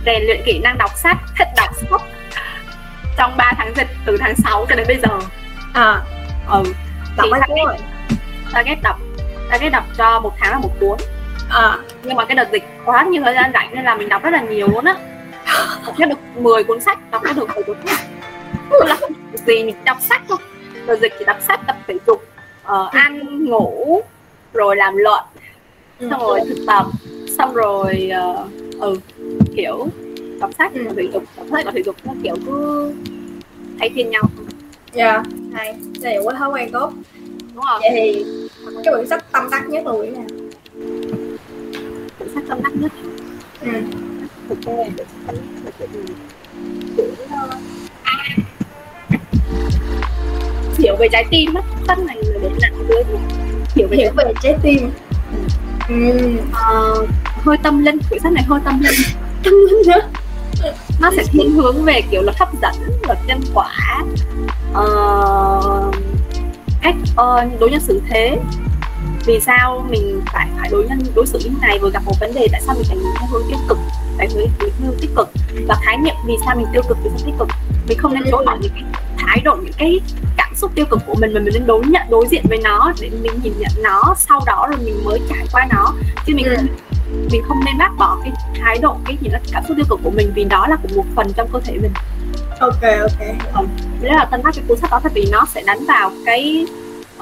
rèn 0.06 0.22
luyện 0.22 0.40
kỹ 0.44 0.58
năng 0.58 0.78
đọc 0.78 0.90
sách 0.96 1.16
thích 1.38 1.49
đọc 1.56 1.70
sách. 1.76 2.00
Trong 3.19 3.37
3 3.37 3.52
tháng 3.56 3.72
dịch 3.76 3.88
từ 4.06 4.16
tháng 4.16 4.37
6 4.37 4.66
cho 4.69 4.75
đến 4.75 4.87
bây 4.88 4.99
giờ. 5.02 5.19
À. 5.75 6.00
Ừ. 6.50 6.62
Đọc 7.16 7.26
mấy 7.31 7.40
cuốn 7.46 7.58
rồi 7.66 7.76
target 8.52 8.78
đọc 8.82 8.96
target 9.50 9.72
đọc 9.72 9.84
cho 9.96 10.20
một 10.20 10.32
tháng 10.38 10.50
là 10.52 10.58
một 10.58 10.70
cuốn. 10.81 10.99
À. 11.50 11.78
nhưng 12.02 12.16
mà 12.16 12.25
cái 12.25 12.34
đợt 12.34 12.49
dịch 12.52 12.64
quá 12.84 13.02
nhiều 13.02 13.22
thời 13.25 13.34
gian 13.34 13.50
rảnh 13.54 13.75
nên 13.75 13.84
là 13.84 13.94
mình 13.94 14.08
đọc 14.08 14.22
rất 14.22 14.31
là 14.31 14.40
nhiều 14.40 14.69
luôn 14.69 14.84
á. 14.84 14.94
Đọc 15.87 15.96
hết 15.99 16.06
được 16.08 16.19
10 16.37 16.64
cuốn 16.64 16.81
sách 16.81 16.98
đọc 17.10 17.25
hết 17.25 17.37
được 17.37 17.48
10 17.55 17.64
cuốn 17.64 17.76
sách. 17.87 18.00
Là 18.70 18.96
không 19.00 19.12
gì 19.46 19.64
mình 19.64 19.76
đọc 19.84 19.96
sách 20.00 20.22
thôi 20.28 20.38
đợt 20.87 20.96
dịch 21.00 21.12
chỉ 21.19 21.25
đọc 21.25 21.37
sách 21.40 21.60
tập 21.66 21.76
thể 21.87 21.94
dục 22.06 22.25
uh, 22.62 22.90
ăn 22.93 23.44
ngủ 23.44 24.02
rồi 24.52 24.76
làm 24.76 24.96
luận. 24.96 25.25
Ừ. 25.98 26.08
xong 26.10 26.20
rồi 26.20 26.40
thực 26.48 26.64
tập. 26.66 26.87
Xong 27.38 27.55
rồi 27.55 28.10
uh, 28.32 28.81
ừ 28.81 28.98
kiểu 29.56 29.88
đọc 30.40 30.50
sách 30.58 30.72
ừ. 30.75 30.88
thể 30.96 31.08
dục 31.12 31.25
đọc 31.37 31.46
sách 31.50 31.64
và 31.64 31.72
thể 31.75 31.82
dục 31.82 31.96
nó 32.04 32.12
kiểu 32.22 32.34
cứ 32.46 32.93
thay 33.78 33.90
phiên 33.94 34.10
nhau. 34.10 34.22
Dạ. 34.93 35.12
Yeah, 35.12 35.26
hay. 35.54 35.75
Đây 36.00 36.19
là 36.25 36.38
thói 36.38 36.50
quen 36.50 36.70
tốt. 36.72 36.93
Đúng 37.54 37.64
rồi. 37.64 37.81
Vậy 37.81 37.90
thì 37.94 38.25
cái 38.84 38.94
quyển 38.94 39.08
sách 39.08 39.32
tâm 39.32 39.49
đắc 39.50 39.69
nhất 39.69 39.87
là 39.87 39.93
quyển 39.93 40.14
nào? 40.14 40.25
Quyển 42.19 42.34
sách 42.34 42.44
tâm 42.49 42.58
đắc 42.62 42.72
nhất. 42.75 42.93
Ừ. 43.60 43.69
thực 44.49 44.58
hiểu 50.78 50.96
về 50.98 51.08
trái 51.12 51.25
tim 51.31 51.55
á. 51.55 51.62
Này 52.06 52.16
là 52.22 52.38
để 52.43 52.50
nặng 52.60 52.75
dưới 52.88 53.02
hiểu 53.75 53.88
về, 53.90 53.96
hiểu 53.96 54.12
về 54.16 54.32
trái 54.43 54.56
tim. 54.62 54.90
Ừ. 55.88 55.94
Uh, 56.48 57.08
hơi 57.43 57.56
tâm 57.62 57.84
linh. 57.84 57.98
Quyển 58.10 58.22
sách 58.22 58.32
này 58.32 58.44
hơi 58.48 58.60
tâm 58.64 58.81
linh 58.81 59.21
nó 61.00 61.10
sẽ 61.16 61.22
thiên 61.30 61.52
hướng 61.52 61.84
về 61.84 62.00
kiểu 62.10 62.22
là 62.22 62.32
hấp 62.38 62.48
dẫn 62.62 62.74
luật 63.06 63.18
nhân 63.26 63.40
quả. 63.54 64.02
Uh, 64.70 65.94
cách 66.82 66.94
uh, 67.12 67.60
đối 67.60 67.70
nhân 67.70 67.80
xử 67.80 68.00
thế. 68.10 68.38
Vì 69.26 69.40
sao 69.40 69.86
mình 69.90 70.20
phải 70.26 70.48
phải 70.58 70.68
đối 70.72 70.84
nhân 70.88 70.98
đối 71.14 71.26
xử 71.26 71.38
như 71.38 71.50
này? 71.60 71.78
Vừa 71.78 71.90
gặp 71.90 72.02
một 72.04 72.14
vấn 72.20 72.34
đề 72.34 72.48
tại 72.52 72.60
sao 72.66 72.74
mình 72.74 72.84
phải 72.88 72.96
nhìn 72.96 73.12
theo 73.18 73.28
hướng 73.30 73.42
tiêu 73.48 73.58
cực? 73.68 73.78
Phải 74.18 74.28
hướng 74.34 74.46
hướng 74.82 74.96
tích 75.00 75.10
cực. 75.16 75.28
Và 75.68 75.76
khái 75.84 75.96
niệm 75.96 76.14
vì 76.26 76.34
sao 76.46 76.56
mình 76.56 76.66
tiêu 76.72 76.82
cực 76.88 76.98
vì 77.04 77.10
sao 77.10 77.26
tích 77.26 77.34
cực? 77.38 77.48
Mình 77.88 77.98
không 77.98 78.14
nên 78.14 78.22
chối 78.30 78.44
bỏ 78.46 78.56
những 78.60 78.72
cái 78.74 78.84
thái 79.18 79.40
độ 79.44 79.56
những 79.56 79.74
cái 79.78 80.00
cảm 80.36 80.54
xúc 80.56 80.70
tiêu 80.74 80.84
cực 80.90 81.00
của 81.06 81.14
mình 81.14 81.34
mà 81.34 81.40
mình 81.40 81.54
nên 81.54 81.66
đối 81.66 81.86
nhận 81.86 82.02
đối 82.10 82.26
diện 82.30 82.44
với 82.48 82.58
nó 82.64 82.92
để 83.00 83.10
mình 83.22 83.32
nhìn 83.42 83.52
nhận 83.58 83.72
nó. 83.82 84.14
Sau 84.18 84.40
đó 84.46 84.66
rồi 84.70 84.78
mình 84.84 85.04
mới 85.04 85.20
trải 85.28 85.46
qua 85.52 85.66
nó. 85.70 85.94
Chứ 86.26 86.34
mình 86.36 86.46
ừ 86.46 86.56
mình 87.30 87.42
không 87.48 87.60
nên 87.64 87.78
bác 87.78 87.90
bỏ 87.98 88.18
cái 88.24 88.32
thái 88.60 88.78
độ 88.78 88.96
cái 89.06 89.16
gì 89.20 89.28
đó 89.28 89.38
cảm 89.52 89.64
xúc 89.68 89.76
tiêu 89.76 89.86
cực 89.90 90.00
của 90.02 90.10
mình 90.10 90.32
vì 90.34 90.44
đó 90.44 90.66
là 90.70 90.76
của 90.76 90.88
một 90.96 91.04
phần 91.16 91.32
trong 91.36 91.48
cơ 91.52 91.60
thể 91.64 91.78
mình 91.82 91.92
ok 92.60 92.82
ok 93.00 93.20
ừ. 93.54 93.66
đấy 94.00 94.12
là 94.14 94.24
tân 94.24 94.42
tác 94.42 94.50
cái 94.54 94.64
cuốn 94.68 94.78
sách 94.78 94.90
đó 94.90 95.00
tại 95.02 95.12
vì 95.14 95.26
nó 95.32 95.46
sẽ 95.54 95.62
đánh 95.66 95.84
vào 95.88 96.10
cái 96.26 96.66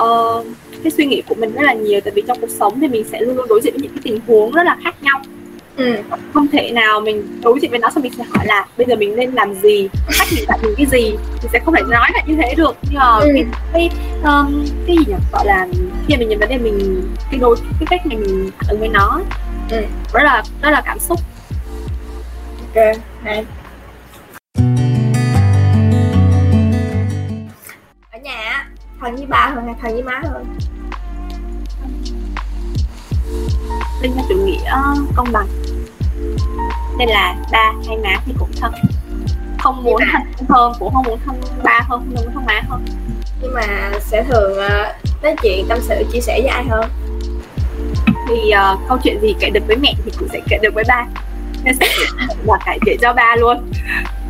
uh, 0.03 0.47
cái 0.83 0.91
suy 0.91 1.07
nghĩ 1.07 1.23
của 1.29 1.35
mình 1.35 1.53
rất 1.53 1.63
là 1.63 1.73
nhiều 1.73 2.01
tại 2.01 2.13
vì 2.17 2.23
trong 2.29 2.41
cuộc 2.41 2.51
sống 2.51 2.81
thì 2.81 2.89
mình 2.89 3.05
sẽ 3.13 3.21
luôn 3.21 3.37
luôn 3.37 3.49
đối 3.49 3.61
diện 3.61 3.75
với 3.75 3.83
những 3.83 3.93
cái 3.93 4.01
tình 4.05 4.21
huống 4.27 4.53
rất 4.53 4.63
là 4.63 4.77
khác 4.85 4.95
nhau 5.03 5.21
ừ. 5.77 5.97
không 6.35 6.47
thể 6.53 6.71
nào 6.71 7.01
mình 7.01 7.41
đối 7.43 7.61
diện 7.61 7.71
với 7.71 7.81
nó 7.81 7.91
xong 7.91 8.03
mình 8.03 8.13
sẽ 8.19 8.25
hỏi 8.25 8.47
là 8.47 8.67
bây 8.77 8.87
giờ 8.87 8.97
mình 8.97 9.17
nên 9.17 9.33
làm 9.33 9.55
gì 9.55 9.89
cách 10.19 10.29
mình 10.37 10.45
tại 10.49 10.59
mình 10.63 10.75
cái 10.77 10.87
gì 10.87 11.17
thì 11.43 11.49
sẽ 11.53 11.59
không 11.65 11.75
thể 11.75 11.83
nói 11.83 12.11
lại 12.13 12.25
như 12.27 12.37
thế 12.43 12.55
được 12.55 12.77
nhưng 12.83 12.99
mà 12.99 13.17
ừ. 13.21 13.29
cái 13.35 13.45
cái, 13.73 13.91
um, 14.25 14.65
cái 14.87 14.97
gì 14.97 15.05
nhỉ 15.07 15.15
gọi 15.33 15.47
là 15.47 15.67
khi 16.09 16.17
mình 16.17 16.29
nhìn 16.29 16.39
vấn 16.39 16.49
đề 16.49 16.59
mình 16.59 17.03
cái 17.31 17.41
đối 17.41 17.57
cái 17.57 17.87
cách 17.91 18.07
mình 18.07 18.51
ứng 18.69 18.79
với 18.81 18.89
nó 18.89 19.21
ừ. 19.71 19.85
rất 20.13 20.23
là 20.23 20.43
rất 20.63 20.71
là 20.71 20.83
cảm 20.85 20.99
xúc. 20.99 21.21
Ok 22.61 22.85
hay 23.23 23.47
ở 28.11 28.19
nhà 28.23 28.69
thần 29.01 29.17
với 29.17 29.27
ba 29.27 29.51
hơn 29.55 29.65
hay 29.65 29.75
thần 29.83 29.93
với 29.93 30.03
má 30.03 30.23
hơn? 30.25 30.59
Linh 34.03 34.17
chủ 34.29 34.35
nghĩa 34.35 34.73
công 35.17 35.33
bằng. 35.33 35.47
Nên 36.99 37.09
là 37.09 37.35
ba 37.53 37.73
hay 37.89 37.97
má 37.97 38.17
thì 38.27 38.33
cũng 38.39 38.51
thân. 38.61 38.73
Không 39.59 39.83
muốn 39.83 40.03
thân 40.13 40.23
hơn 40.49 40.73
cũng 40.79 40.95
không 40.95 41.05
muốn 41.05 41.19
thân 41.27 41.41
ba 41.63 41.81
hơn 41.89 42.01
không 42.01 42.15
muốn 42.15 42.35
thân 42.35 42.47
má 42.47 42.61
hơn. 42.69 42.85
Nhưng 43.43 43.55
mà 43.55 43.91
sẽ 44.01 44.25
thường 44.25 44.53
uh, 44.53 45.23
nói 45.23 45.35
chuyện 45.43 45.67
tâm 45.69 45.79
sự 45.81 46.05
chia 46.13 46.21
sẻ 46.21 46.41
với 46.41 46.49
ai 46.49 46.65
hơn 46.65 46.91
thì 48.31 48.53
uh, 48.73 48.81
câu 48.89 48.99
chuyện 49.05 49.21
gì 49.21 49.35
kể 49.41 49.51
được 49.51 49.67
với 49.67 49.77
mẹ 49.77 49.95
thì 50.05 50.11
cũng 50.19 50.29
sẽ 50.33 50.41
kể 50.49 50.59
được 50.63 50.75
với 50.75 50.85
ba. 50.89 51.07
Nên 51.65 51.75
sẽ 51.81 51.87
là 52.45 52.59
cải 52.67 52.79
kể 52.87 52.97
cho 53.01 53.13
ba 53.13 53.37
luôn. 53.37 53.73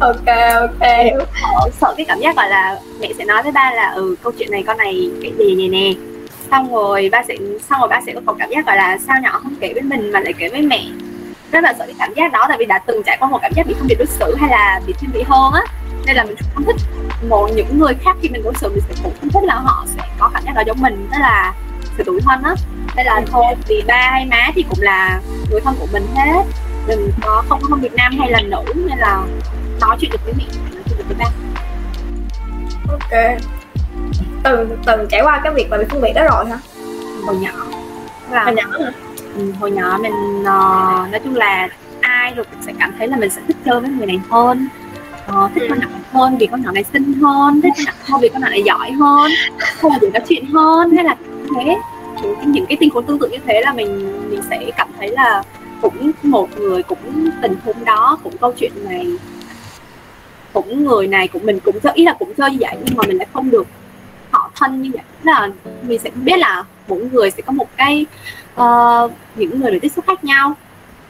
Ok 0.01 0.27
ok. 0.61 0.89
Sợ, 1.41 1.71
sợ 1.81 1.95
cái 1.97 2.07
cảm 2.07 2.21
giác 2.21 2.37
gọi 2.37 2.49
là 2.49 2.79
mẹ 3.01 3.09
sẽ 3.19 3.25
nói 3.25 3.43
với 3.43 3.53
ba 3.53 3.71
là 3.71 3.91
ừ 3.91 4.17
câu 4.23 4.33
chuyện 4.39 4.51
này 4.51 4.65
con 4.67 4.77
này 4.77 5.11
cái 5.23 5.33
gì 5.39 5.55
này 5.55 5.69
nè. 5.69 5.93
Xong 6.51 6.75
rồi 6.75 7.09
ba 7.13 7.23
sẽ 7.29 7.35
xong 7.71 7.81
rồi 7.81 7.89
ba 7.89 8.01
sẽ 8.07 8.15
có 8.27 8.35
cảm 8.39 8.51
giác 8.51 8.67
gọi 8.67 8.77
là 8.77 8.99
sao 9.07 9.17
nhỏ 9.23 9.41
không 9.43 9.55
kể 9.61 9.73
với 9.73 9.83
mình 9.83 10.13
mà 10.13 10.21
lại 10.21 10.33
kể 10.39 10.49
với 10.49 10.63
mẹ. 10.63 10.85
Rất 11.53 11.65
là 11.65 11.75
sợ 11.79 11.87
cái 11.87 11.95
cảm 11.99 12.15
giác 12.15 12.33
đó 12.33 12.47
tại 12.49 12.59
vì 12.59 12.67
đã 12.67 12.79
từng 12.79 13.03
trải 13.07 13.17
qua 13.21 13.29
một 13.29 13.39
cảm 13.43 13.53
giác 13.57 13.67
bị 13.67 13.75
không 13.79 13.89
bị 13.89 13.95
đối 13.95 14.07
xử 14.07 14.37
hay 14.41 14.51
là 14.51 14.81
bị 14.87 14.95
thiên 15.01 15.11
vị 15.15 15.23
hơn 15.29 15.53
á. 15.53 15.63
Nên 16.07 16.17
là 16.17 16.25
mình 16.25 16.37
không 16.55 16.65
thích 16.65 16.77
một 17.29 17.49
những 17.55 17.79
người 17.79 17.95
khác 18.05 18.17
khi 18.23 18.29
mình 18.29 18.43
đối 18.43 18.55
xử 18.55 18.69
mình 18.69 18.83
sẽ 18.89 18.95
cũng 19.03 19.13
không 19.21 19.31
thích 19.31 19.45
là 19.45 19.55
họ 19.55 19.85
sẽ 19.87 20.03
có 20.19 20.31
cảm 20.35 20.43
giác 20.45 20.53
đó 20.55 20.63
giống 20.67 20.81
mình 20.81 21.09
tức 21.13 21.19
là 21.21 21.55
sự 21.97 22.05
tủi 22.05 22.21
thân 22.21 22.43
á 22.43 22.55
nên 22.97 23.07
là 23.07 23.23
thôi 23.27 23.45
vì 23.69 23.83
ba 23.87 24.11
hay 24.11 24.27
má 24.27 24.51
thì 24.55 24.65
cũng 24.69 24.81
là 24.81 25.21
người 25.51 25.61
thân 25.61 25.75
của 25.81 25.87
mình 25.93 26.07
hết. 26.15 26.43
Đừng 26.87 27.11
có 27.23 27.43
không 27.49 27.61
không 27.61 27.81
Việt 27.81 27.95
Nam 27.95 28.19
hay 28.19 28.31
là 28.31 28.41
nữ 28.41 28.63
nên 28.75 28.99
là 28.99 29.23
nói 29.81 29.97
chuyện 30.01 30.11
được 30.11 30.25
với 30.25 30.35
mẹ 30.39 30.45
nói 30.75 30.83
chuyện 30.89 30.99
được 30.99 31.05
với 31.09 31.17
ba. 31.19 31.27
Ok. 32.89 33.41
Từng 34.45 34.79
từng 34.87 35.09
trải 35.09 35.21
qua 35.23 35.41
cái 35.45 35.55
việc 35.55 35.67
mà 35.71 35.79
bị 35.79 35.85
phân 35.91 36.01
biệt 36.01 36.13
đó 36.15 36.23
rồi 36.31 36.47
hả? 36.47 36.59
Hồi 37.27 37.37
nhỏ. 37.37 37.53
Là 38.31 38.45
hồi 38.45 38.55
nhỏ 38.55 38.65
hả? 38.85 38.93
Ừ, 39.37 39.53
hồi 39.61 39.71
nhỏ 39.71 39.99
mình 40.03 40.41
uh, 40.41 41.13
nói 41.13 41.21
chung 41.25 41.37
là 41.37 41.69
ai 42.01 42.35
rồi 42.35 42.45
cũng 42.45 42.63
sẽ 42.63 42.73
cảm 42.79 42.95
thấy 42.99 43.09
là 43.09 43.17
mình 43.17 43.31
sẽ 43.31 43.41
thích 43.49 43.57
chơi 43.65 43.81
với 43.81 43.91
người 43.91 44.07
này 44.07 44.21
hơn. 44.31 44.69
Uh, 45.29 45.51
thích 45.55 45.63
ừ. 45.63 45.67
con 45.71 45.81
nhỏ 45.81 45.87
hơn 46.13 46.39
vì 46.39 46.47
con 46.47 46.63
nhỏ 46.63 46.71
này 46.73 46.85
xinh 46.93 47.13
hơn 47.13 47.61
thích 47.63 47.73
con 47.77 47.85
nhỏ 47.85 47.93
hơn 48.05 48.21
vì 48.21 48.29
con 48.29 48.43
nhỏ 48.43 48.49
này 48.49 48.63
giỏi 48.63 48.91
hơn 48.91 49.31
không 49.81 49.93
để 50.01 50.11
nói 50.11 50.23
chuyện 50.29 50.47
hơn 50.47 50.91
hay 50.97 51.05
là 51.05 51.17
thế 51.57 51.77
những, 52.47 52.67
cái 52.67 52.77
tình 52.81 52.91
huống 52.91 53.07
tương 53.07 53.19
tự 53.19 53.29
như 53.29 53.39
thế 53.47 53.61
là 53.65 53.73
mình 53.73 54.21
mình 54.31 54.41
sẽ 54.51 54.71
cảm 54.77 54.89
thấy 54.99 55.09
là 55.09 55.43
cũng 55.83 56.11
một 56.23 56.49
người 56.59 56.83
cũng 56.83 57.31
tình 57.43 57.55
huống 57.65 57.85
đó 57.85 58.19
cũng 58.25 58.37
câu 58.37 58.53
chuyện 58.57 58.73
này 58.85 59.07
cũng 60.53 60.85
người 60.85 61.07
này 61.07 61.29
cũng 61.29 61.47
mình 61.47 61.61
cũng 61.61 61.81
chơi 61.81 61.93
ý 61.95 62.05
là 62.05 62.17
cũng 62.19 62.35
chơi 62.35 62.51
như 62.51 62.59
vậy 62.61 62.77
nhưng 62.85 62.97
mà 62.97 63.05
mình 63.07 63.19
lại 63.19 63.27
không 63.33 63.51
được 63.51 63.67
họ 64.31 64.51
thân 64.55 64.83
như 64.83 64.91
vậy. 64.95 65.03
Là 65.23 65.49
mình 65.83 65.99
sẽ 65.99 66.11
biết 66.11 66.39
là 66.39 66.65
mỗi 66.89 67.01
người 67.13 67.31
sẽ 67.31 67.43
có 67.43 67.53
một 67.53 67.69
cái 67.77 68.07
uh, 68.61 69.13
những 69.37 69.61
người 69.61 69.73
được 69.73 69.79
tiếp 69.83 69.89
xúc 69.89 70.05
khác 70.07 70.25
nhau. 70.25 70.55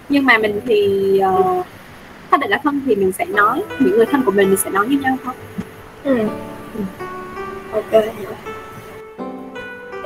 Nhưng 0.08 0.26
mà 0.26 0.38
mình 0.38 0.60
thì 0.66 1.20
uh, 1.38 1.66
xác 2.30 2.40
định 2.40 2.50
là 2.50 2.60
thân 2.64 2.80
thì 2.86 2.94
mình 2.94 3.12
sẽ 3.12 3.24
nói 3.24 3.62
những 3.78 3.96
người 3.96 4.06
thân 4.06 4.22
của 4.24 4.32
mình 4.32 4.48
mình 4.48 4.58
sẽ 4.58 4.70
nói 4.70 4.86
với 4.86 4.96
nhau 4.96 5.16
thôi. 5.24 5.34
Ừ. 6.04 6.18
ừ. 6.74 6.82
ok 7.72 8.04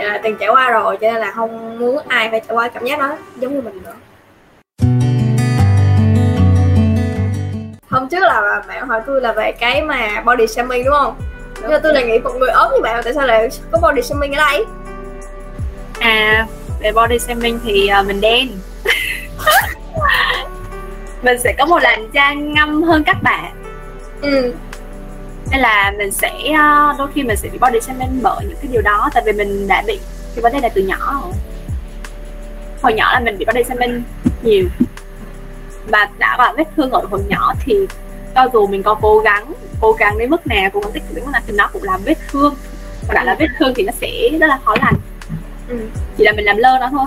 dạ, 0.04 0.20
từng 0.22 0.36
trải 0.40 0.48
qua 0.48 0.70
rồi 0.70 0.96
cho 1.00 1.12
nên 1.12 1.20
là 1.20 1.30
không 1.30 1.78
muốn 1.78 1.98
ai 2.08 2.30
phải 2.30 2.40
trải 2.40 2.56
qua 2.56 2.68
cảm 2.68 2.84
giác 2.84 2.98
đó 2.98 3.16
giống 3.36 3.54
như 3.54 3.60
mình 3.60 3.82
nữa. 3.82 3.94
Hôm 7.90 8.08
trước 8.08 8.20
là 8.20 8.62
bạn 8.68 8.88
hỏi 8.88 9.00
tôi 9.06 9.20
là 9.20 9.32
về 9.32 9.52
cái 9.52 9.82
mà 9.82 10.22
body 10.26 10.46
shaming 10.46 10.84
đúng 10.84 10.94
không? 10.94 11.16
Nhưng 11.60 11.70
mà 11.70 11.78
tôi 11.78 11.94
lại 11.94 12.04
nghĩ 12.04 12.18
một 12.18 12.32
người 12.38 12.50
ốm 12.50 12.72
như 12.74 12.80
bạn 12.80 13.00
tại 13.04 13.14
sao 13.14 13.26
lại 13.26 13.48
có 13.70 13.78
body 13.82 14.02
shaming 14.02 14.32
ở 14.32 14.44
đây? 14.50 14.64
À 16.00 16.46
về 16.80 16.92
body 16.92 17.18
shaming 17.18 17.60
thì 17.64 17.90
uh, 18.00 18.06
mình 18.06 18.20
đen. 18.20 18.48
Mình 21.22 21.38
sẽ 21.38 21.54
có 21.58 21.66
một 21.66 21.78
làn 21.82 22.08
da 22.12 22.34
ngâm 22.34 22.82
hơn 22.82 23.04
các 23.04 23.16
bạn. 23.22 23.52
Ừ. 24.22 24.54
nên 25.54 25.60
là 25.60 25.92
mình 25.98 26.10
sẽ 26.10 26.32
uh, 26.50 26.98
đôi 26.98 27.08
khi 27.14 27.22
mình 27.22 27.36
sẽ 27.36 27.48
bị 27.48 27.58
body 27.58 27.80
shaming 27.80 28.20
bởi 28.22 28.44
những 28.48 28.58
cái 28.62 28.70
điều 28.72 28.82
đó 28.82 29.10
tại 29.14 29.22
vì 29.26 29.32
mình 29.32 29.68
đã 29.68 29.82
bị 29.86 30.00
cái 30.34 30.42
vấn 30.42 30.52
đề 30.52 30.60
này 30.60 30.70
từ 30.74 30.82
nhỏ 30.82 31.20
rồi. 31.22 31.32
Hồi 32.82 32.94
nhỏ 32.94 33.12
là 33.12 33.20
mình 33.20 33.38
bị 33.38 33.44
body 33.44 33.64
shaming 33.64 34.02
nhiều. 34.42 34.64
Và 35.86 36.08
đã 36.18 36.36
gọi 36.38 36.54
vết 36.56 36.64
thương 36.76 36.90
ở 36.90 37.06
hồi 37.10 37.20
nhỏ 37.28 37.52
thì 37.60 37.86
cho 38.34 38.48
dù 38.52 38.66
mình 38.66 38.82
có 38.82 38.94
cố 38.94 39.18
gắng 39.18 39.52
cố 39.80 39.92
gắng 39.92 40.18
đến 40.18 40.30
mức 40.30 40.46
nào 40.46 40.70
cố 40.72 40.80
gắng 40.80 40.92
tích 40.92 41.02
cực 41.08 41.16
đến 41.16 41.24
mức 41.24 41.30
nào 41.32 41.42
thì 41.46 41.52
nó 41.56 41.70
cũng 41.72 41.82
là 41.82 41.98
vết 42.04 42.18
thương. 42.30 42.54
Và 43.08 43.14
đã 43.14 43.24
là 43.24 43.36
vết 43.38 43.48
thương 43.58 43.72
thì 43.76 43.82
nó 43.82 43.92
sẽ 44.00 44.28
rất 44.40 44.46
là 44.46 44.58
khó 44.64 44.74
lành. 44.80 44.94
Ừ. 45.68 45.76
chỉ 46.18 46.24
là 46.24 46.32
mình 46.32 46.44
làm 46.44 46.56
lơ 46.56 46.78
nó 46.80 46.88
thôi. 46.90 47.06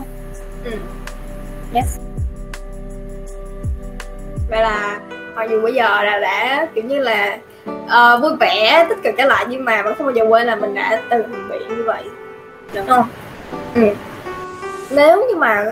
Ừ. 0.63 0.71
yes. 1.73 1.97
Vậy 4.49 4.61
là 4.61 4.99
mặc 5.35 5.47
dù 5.49 5.61
bây 5.61 5.73
giờ 5.73 6.03
là 6.03 6.19
đã 6.19 6.67
kiểu 6.75 6.83
như 6.83 6.99
là 6.99 7.37
uh, 7.87 8.21
vui 8.21 8.31
vẻ 8.39 8.85
tích 8.89 8.97
cực 9.03 9.15
trở 9.17 9.25
lại 9.25 9.45
nhưng 9.49 9.65
mà 9.65 9.81
vẫn 9.81 9.95
không 9.97 10.07
bao 10.07 10.15
giờ 10.15 10.23
quên 10.29 10.47
là 10.47 10.55
mình 10.55 10.73
đã 10.73 11.01
từng 11.09 11.49
bị 11.49 11.57
như 11.69 11.83
vậy 11.85 12.03
đúng 12.73 12.87
không 12.87 13.07
ừ. 13.75 13.81
nếu 14.89 15.25
như 15.29 15.35
mà 15.35 15.65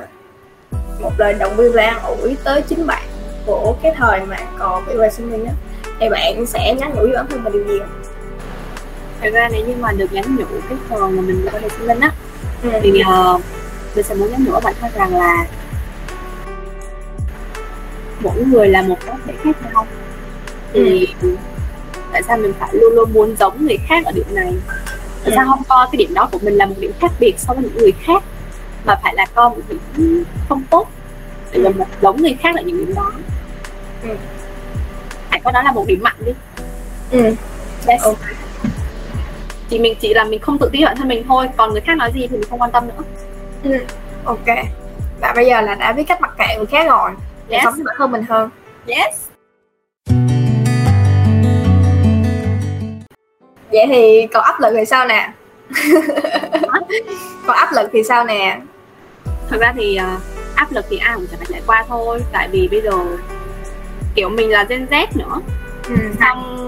một 1.01 1.11
lời 1.17 1.33
động 1.33 1.55
viên 1.55 1.75
an 1.75 1.99
ủi 2.21 2.37
tới 2.43 2.61
chính 2.61 2.87
bạn 2.87 3.03
của 3.45 3.75
cái 3.81 3.93
thời 3.97 4.21
mà 4.21 4.37
còn 4.59 4.85
bị 4.87 4.95
hoài 4.95 5.11
sinh 5.11 5.29
viên 5.29 5.45
á 5.45 5.53
thì 5.99 6.09
bạn 6.09 6.45
sẽ 6.45 6.75
nhắn 6.79 6.91
nhủ 6.95 7.01
với 7.01 7.13
bản 7.13 7.25
thân 7.29 7.43
mình 7.43 7.53
điều 7.53 7.63
gì? 7.67 7.79
Thật 9.21 9.29
ra 9.33 9.49
nếu 9.51 9.65
như 9.65 9.73
mà 9.79 9.91
được 9.91 10.13
nhắn 10.13 10.35
nhủ 10.35 10.45
cái 10.69 10.77
phần 10.89 11.15
mà 11.15 11.21
mình 11.21 11.47
hoài 11.51 11.69
sinh 11.69 11.87
viên 11.87 11.99
á 11.99 12.11
ừ. 12.63 12.69
thì 12.81 13.01
uh, 13.01 13.41
mình 13.95 14.05
sẽ 14.05 14.15
muốn 14.15 14.31
nhắn 14.31 14.43
nhủ 14.45 14.59
bản 14.63 14.73
thân 14.81 14.91
rằng 14.95 15.15
là 15.15 15.45
mỗi 18.19 18.43
người 18.45 18.67
là 18.67 18.81
một 18.81 18.97
cá 19.05 19.17
thể 19.25 19.33
khác 19.43 19.55
nhau 19.73 19.87
thì 20.73 21.07
ừ. 21.21 21.35
Tại 22.15 22.23
sao 22.23 22.37
mình 22.37 22.53
phải 22.59 22.69
luôn 22.73 22.93
luôn 22.93 23.13
muốn 23.13 23.35
giống 23.35 23.65
người 23.65 23.77
khác 23.87 24.05
ở 24.05 24.11
điểm 24.11 24.25
này 24.29 24.53
tại 25.23 25.33
sao 25.35 25.45
ừ. 25.45 25.49
không 25.49 25.63
coi 25.69 25.87
cái 25.91 25.97
điểm 25.97 26.13
đó 26.13 26.29
của 26.31 26.39
mình 26.41 26.53
là 26.53 26.65
một 26.65 26.75
điểm 26.79 26.91
khác 26.99 27.11
biệt 27.19 27.33
so 27.37 27.53
với 27.53 27.63
những 27.63 27.77
người 27.77 27.93
khác 28.03 28.23
mà 28.85 28.95
phải 29.03 29.13
là 29.15 29.25
coi 29.35 29.49
một 29.49 29.57
điểm 29.67 30.23
không 30.49 30.63
tốt 30.69 30.87
để 31.51 31.59
là 31.59 31.69
một 31.69 31.85
giống 32.01 32.21
người 32.21 32.37
khác 32.41 32.55
là 32.55 32.61
những 32.61 32.77
điểm 32.77 32.95
đó 32.95 33.11
ừ. 34.03 34.09
hãy 35.29 35.41
coi 35.43 35.53
đó 35.53 35.61
là 35.61 35.71
một 35.71 35.87
điểm 35.87 35.99
mạnh 36.03 36.15
đi 36.25 36.31
ừ. 37.11 37.23
Yes. 37.87 38.03
Okay. 38.03 38.33
chỉ 39.69 39.79
mình 39.79 39.95
chỉ 39.99 40.13
là 40.13 40.23
mình 40.23 40.39
không 40.39 40.57
tự 40.57 40.69
tin 40.73 40.85
bản 40.85 40.97
thân 40.97 41.07
mình 41.07 41.23
thôi 41.27 41.49
còn 41.57 41.71
người 41.71 41.81
khác 41.81 41.97
nói 41.97 42.11
gì 42.13 42.27
thì 42.27 42.37
mình 42.37 42.49
không 42.49 42.61
quan 42.61 42.71
tâm 42.71 42.87
nữa 42.87 43.03
ừ. 43.63 43.77
ok 44.23 44.57
và 45.21 45.33
bây 45.35 45.45
giờ 45.45 45.61
là 45.61 45.75
đã 45.75 45.91
biết 45.91 46.03
cách 46.07 46.21
mặc 46.21 46.35
kệ 46.37 46.55
người 46.57 46.65
khác 46.65 46.87
rồi 46.87 47.11
yes. 47.49 47.63
sống 47.63 47.83
bản 47.85 47.95
thân 47.97 48.11
mình 48.11 48.23
hơn 48.29 48.49
yes 48.87 49.34
vậy 53.75 53.85
thì 53.87 54.27
còn 54.33 54.43
áp 54.43 54.59
lực 54.59 54.73
thì 54.77 54.85
sao 54.85 55.07
nè? 55.07 55.31
Còn 57.47 57.57
áp 57.57 57.73
lực 57.73 57.89
thì 57.93 58.03
sao 58.03 58.25
nè? 58.25 58.59
Thật 59.49 59.57
ra 59.59 59.73
thì 59.75 59.99
uh, 60.15 60.21
áp 60.55 60.71
lực 60.71 60.85
thì 60.89 60.97
ai 60.97 61.15
cũng 61.15 61.27
sẽ 61.27 61.37
phải 61.37 61.47
trải 61.49 61.61
qua 61.67 61.85
thôi. 61.87 62.21
Tại 62.31 62.47
vì 62.51 62.67
bây 62.67 62.81
giờ 62.81 62.91
kiểu 64.15 64.29
mình 64.29 64.49
là 64.49 64.63
Gen 64.63 64.85
Z 64.85 65.07
nữa. 65.15 65.41
Ừ. 65.87 65.95
xong 66.19 66.67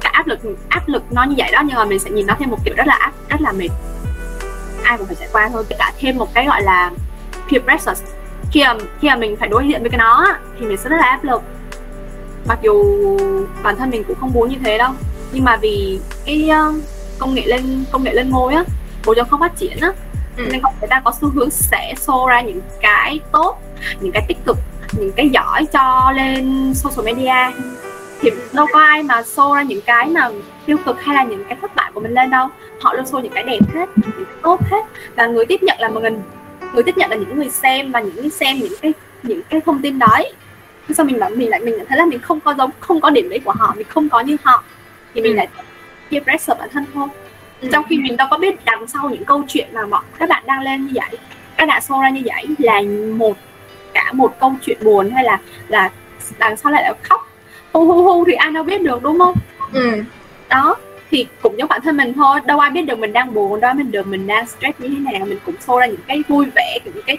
cả 0.00 0.10
áp 0.12 0.26
lực 0.26 0.38
áp 0.68 0.88
lực 0.88 1.02
nó 1.10 1.24
như 1.24 1.34
vậy 1.38 1.50
đó 1.52 1.62
nhưng 1.66 1.76
mà 1.76 1.84
mình 1.84 1.98
sẽ 1.98 2.10
nhìn 2.10 2.26
nó 2.26 2.34
thêm 2.38 2.50
một 2.50 2.58
kiểu 2.64 2.74
rất 2.76 2.86
là 2.86 2.94
áp 2.94 3.12
rất 3.28 3.40
là 3.40 3.52
mệt. 3.52 3.68
Ai 4.82 4.98
cũng 4.98 5.06
phải 5.06 5.16
trải 5.20 5.28
qua 5.32 5.48
thôi. 5.52 5.64
Cả 5.78 5.92
thêm 5.98 6.18
một 6.18 6.34
cái 6.34 6.46
gọi 6.46 6.62
là 6.62 6.90
peer 7.50 7.62
pressure. 7.62 8.06
Khi 8.52 8.64
mà 8.64 8.74
khi 9.00 9.08
mà 9.08 9.16
mình 9.16 9.36
phải 9.36 9.48
đối 9.48 9.68
diện 9.68 9.80
với 9.80 9.90
cái 9.90 9.98
nó 9.98 10.26
thì 10.60 10.66
mình 10.66 10.76
sẽ 10.76 10.90
rất 10.90 10.96
là 10.96 11.06
áp 11.06 11.24
lực. 11.24 11.42
Mặc 12.48 12.58
dù 12.62 12.84
bản 13.62 13.76
thân 13.76 13.90
mình 13.90 14.04
cũng 14.04 14.16
không 14.20 14.32
muốn 14.32 14.48
như 14.48 14.56
thế 14.64 14.78
đâu. 14.78 14.92
Nhưng 15.32 15.44
mà 15.44 15.56
vì 15.56 16.00
cái 16.26 16.50
uh, 16.68 16.74
công 17.18 17.34
nghệ 17.34 17.42
lên 17.46 17.84
công 17.92 18.04
nghệ 18.04 18.12
lên 18.12 18.30
ngôi 18.30 18.54
á 18.54 18.64
bộ 19.06 19.14
cho 19.14 19.24
không 19.24 19.40
phát 19.40 19.56
triển 19.56 19.80
á. 19.80 19.92
Ừ. 20.36 20.48
nên 20.50 20.62
người 20.62 20.88
ta 20.88 21.00
có 21.04 21.12
xu 21.20 21.28
hướng 21.28 21.50
sẽ 21.50 21.94
show 22.06 22.26
ra 22.26 22.40
những 22.40 22.60
cái 22.80 23.20
tốt 23.32 23.56
những 24.00 24.12
cái 24.12 24.24
tích 24.28 24.38
cực 24.46 24.56
những 24.98 25.12
cái 25.12 25.28
giỏi 25.28 25.66
cho 25.72 26.12
lên 26.16 26.72
social 26.74 27.04
media. 27.04 27.56
Thì 28.20 28.30
đâu 28.52 28.66
có 28.72 28.80
ai 28.80 29.02
mà 29.02 29.22
show 29.22 29.54
ra 29.54 29.62
những 29.62 29.80
cái 29.86 30.08
mà 30.08 30.30
tiêu 30.66 30.76
cực 30.86 31.00
hay 31.00 31.14
là 31.14 31.24
những 31.24 31.44
cái 31.44 31.58
thất 31.60 31.74
bại 31.74 31.90
của 31.94 32.00
mình 32.00 32.14
lên 32.14 32.30
đâu. 32.30 32.48
Họ 32.80 32.94
luôn 32.94 33.04
show 33.04 33.20
những 33.20 33.32
cái 33.32 33.44
đẹp 33.44 33.58
hết 33.74 33.88
những 33.96 34.10
cái 34.16 34.24
tốt 34.42 34.60
hết. 34.70 34.84
Và 35.16 35.26
người 35.26 35.46
tiếp 35.46 35.62
nhận 35.62 35.76
là 35.80 35.88
một 35.88 36.00
người 36.00 36.10
người 36.74 36.82
tiếp 36.82 36.96
nhận 36.96 37.10
là 37.10 37.16
những 37.16 37.36
người 37.36 37.50
xem 37.50 37.92
và 37.92 38.00
những 38.00 38.16
người 38.16 38.30
xem 38.30 38.56
những 38.58 38.72
cái 38.82 38.92
những 39.22 39.40
cái 39.50 39.60
thông 39.66 39.82
tin 39.82 39.98
đấy. 39.98 40.32
Sau 40.96 41.06
mình 41.06 41.18
bảo 41.20 41.30
mình 41.30 41.50
lại 41.50 41.60
mình 41.60 41.74
thấy 41.88 41.98
là 41.98 42.06
mình 42.06 42.18
không 42.18 42.40
có 42.40 42.54
giống 42.58 42.70
không 42.80 43.00
có 43.00 43.10
điểm 43.10 43.28
đấy 43.28 43.40
của 43.44 43.52
họ 43.56 43.74
mình 43.76 43.86
không 43.88 44.08
có 44.08 44.20
như 44.20 44.36
họ. 44.42 44.64
Thì 45.14 45.20
mình 45.20 45.32
ừ. 45.32 45.36
lại 45.36 45.48
chia 46.10 46.20
pressure 46.20 46.54
bản 46.58 46.68
thân 46.72 46.84
thôi 46.94 47.08
ừ. 47.60 47.68
trong 47.72 47.84
khi 47.88 47.98
mình 47.98 48.16
đâu 48.16 48.28
có 48.30 48.38
biết 48.38 48.64
đằng 48.64 48.86
sau 48.86 49.10
những 49.10 49.24
câu 49.24 49.42
chuyện 49.48 49.68
mà 49.72 49.86
mọi 49.86 50.02
các 50.18 50.28
bạn 50.28 50.42
đang 50.46 50.60
lên 50.62 50.86
như 50.86 50.92
vậy 50.94 51.18
các 51.56 51.68
bạn 51.68 51.82
show 51.88 52.02
ra 52.02 52.08
như 52.08 52.22
vậy 52.24 52.46
là 52.58 52.82
một 53.16 53.36
cả 53.94 54.12
một 54.12 54.40
câu 54.40 54.52
chuyện 54.62 54.78
buồn 54.84 55.10
hay 55.10 55.24
là 55.24 55.40
là 55.68 55.90
đằng 56.38 56.56
sau 56.56 56.72
lại 56.72 56.82
là 56.82 56.94
khóc 57.02 57.28
hu 57.72 57.86
hu 57.86 58.02
hu 58.02 58.24
thì 58.24 58.32
ai 58.32 58.50
đâu 58.52 58.64
biết 58.64 58.82
được 58.82 59.02
đúng 59.02 59.18
không 59.18 59.34
ừ. 59.72 60.02
đó 60.48 60.76
thì 61.10 61.26
cũng 61.42 61.58
giống 61.58 61.68
bản 61.68 61.80
thân 61.84 61.96
mình 61.96 62.12
thôi 62.14 62.40
đâu 62.44 62.58
ai 62.58 62.70
biết 62.70 62.82
được 62.82 62.98
mình 62.98 63.12
đang 63.12 63.34
buồn 63.34 63.60
đâu 63.60 63.68
ai 63.68 63.74
biết 63.74 63.90
được 63.90 64.06
mình 64.06 64.26
đang 64.26 64.46
stress 64.46 64.80
như 64.80 64.88
thế 64.88 65.12
nào 65.12 65.26
mình 65.26 65.38
cũng 65.46 65.54
show 65.66 65.78
ra 65.78 65.86
những 65.86 66.00
cái 66.06 66.22
vui 66.28 66.46
vẻ 66.54 66.78
những 66.84 67.04
cái 67.06 67.18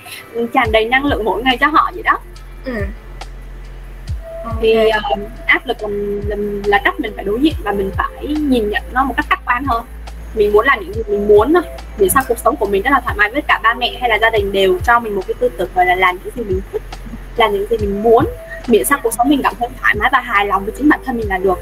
tràn 0.54 0.72
đầy 0.72 0.86
năng 0.86 1.06
lượng 1.06 1.26
mỗi 1.26 1.44
ngày 1.44 1.58
cho 1.58 1.68
họ 1.68 1.92
vậy 1.94 2.04
đó 2.04 2.20
ừ. 2.66 2.74
Thì 4.62 4.76
uh, 4.78 5.20
áp 5.46 5.68
lực 5.68 5.78
là, 5.82 5.90
là, 6.28 6.36
là 6.66 6.82
cách 6.84 7.00
mình 7.00 7.12
phải 7.16 7.26
đối 7.26 7.42
diện 7.42 7.54
và 7.64 7.72
mình 7.72 7.92
phải 7.98 8.28
nhìn 8.28 8.70
nhận 8.70 8.84
nó 8.92 9.04
một 9.04 9.14
cách 9.18 9.26
khách 9.30 9.46
quan 9.46 9.64
hơn. 9.66 9.84
Mình 10.34 10.54
muốn 10.54 10.66
làm 10.66 10.80
những 10.80 10.94
gì 10.94 11.02
mình 11.08 11.28
muốn 11.28 11.54
thôi 11.54 11.64
để 11.98 12.10
sao 12.10 12.24
cuộc 12.28 12.40
sống 12.40 12.56
của 12.56 12.66
mình 12.66 12.82
rất 12.82 12.92
là 12.92 13.00
thoải 13.00 13.16
mái 13.18 13.30
với 13.32 13.42
cả 13.42 13.60
ba 13.64 13.74
mẹ 13.74 13.98
hay 14.00 14.10
là 14.10 14.20
gia 14.22 14.30
đình 14.30 14.52
đều 14.52 14.80
cho 14.84 15.00
mình 15.00 15.16
một 15.16 15.22
cái 15.28 15.36
tư 15.40 15.50
tưởng 15.58 15.70
gọi 15.76 15.86
là 15.86 15.96
làm 15.96 16.18
những 16.24 16.34
gì 16.36 16.44
mình 16.44 16.62
thích 16.72 16.82
làm 17.36 17.52
những 17.52 17.68
gì 17.70 17.78
mình 17.78 18.04
muốn 18.04 18.26
miễn 18.68 18.86
sao 18.86 19.00
cuộc 19.04 19.14
sống 19.14 19.30
mình 19.30 19.42
cảm 19.44 19.54
thấy 19.60 19.70
thoải 19.82 19.96
mái 19.96 20.10
và 20.14 20.20
hài 20.20 20.46
lòng 20.46 20.66
với 20.66 20.74
chính 20.78 20.90
bản 20.90 21.00
thân 21.06 21.18
mình 21.18 21.30
là 21.30 21.38
được. 21.38 21.60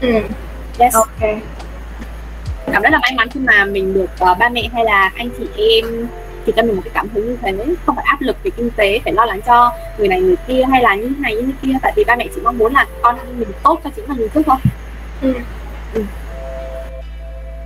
Ừ. 0.00 0.12
yes. 0.78 0.94
Ok. 0.94 1.30
Cảm 2.72 2.82
rất 2.82 2.90
là 2.90 2.98
may 3.02 3.12
mắn 3.16 3.28
khi 3.30 3.40
mà 3.40 3.64
mình 3.64 3.94
được 3.94 4.10
uh, 4.30 4.38
ba 4.38 4.48
mẹ 4.48 4.68
hay 4.72 4.84
là 4.84 5.10
anh 5.16 5.30
chị 5.38 5.46
em 5.56 6.08
thì 6.46 6.52
cho 6.56 6.62
mình 6.62 6.76
một 6.76 6.82
cái 6.84 6.92
cảm 6.94 7.08
hứng 7.08 7.28
như 7.28 7.36
thế 7.42 7.52
không 7.86 7.96
phải 7.96 8.04
áp 8.08 8.20
lực 8.20 8.36
về 8.42 8.50
kinh 8.56 8.70
tế 8.70 9.00
phải 9.04 9.12
lo 9.12 9.24
lắng 9.24 9.40
cho 9.46 9.72
người 9.98 10.08
này 10.08 10.20
người 10.20 10.36
kia 10.46 10.62
hay 10.70 10.82
là 10.82 10.94
như 10.94 11.12
này 11.18 11.34
như 11.34 11.52
kia. 11.62 11.72
Tại 11.82 11.92
vì 11.96 12.04
ba 12.04 12.16
mẹ 12.16 12.26
chỉ 12.34 12.40
mong 12.44 12.58
muốn 12.58 12.74
là 12.74 12.86
con 13.02 13.16
mình 13.38 13.48
tốt 13.62 13.80
cho 13.84 13.90
chính 13.96 14.04
mình 14.08 14.28
trước 14.34 14.42
thôi. 14.46 14.56
Ừ. 15.22 15.34
ừ. 15.94 16.02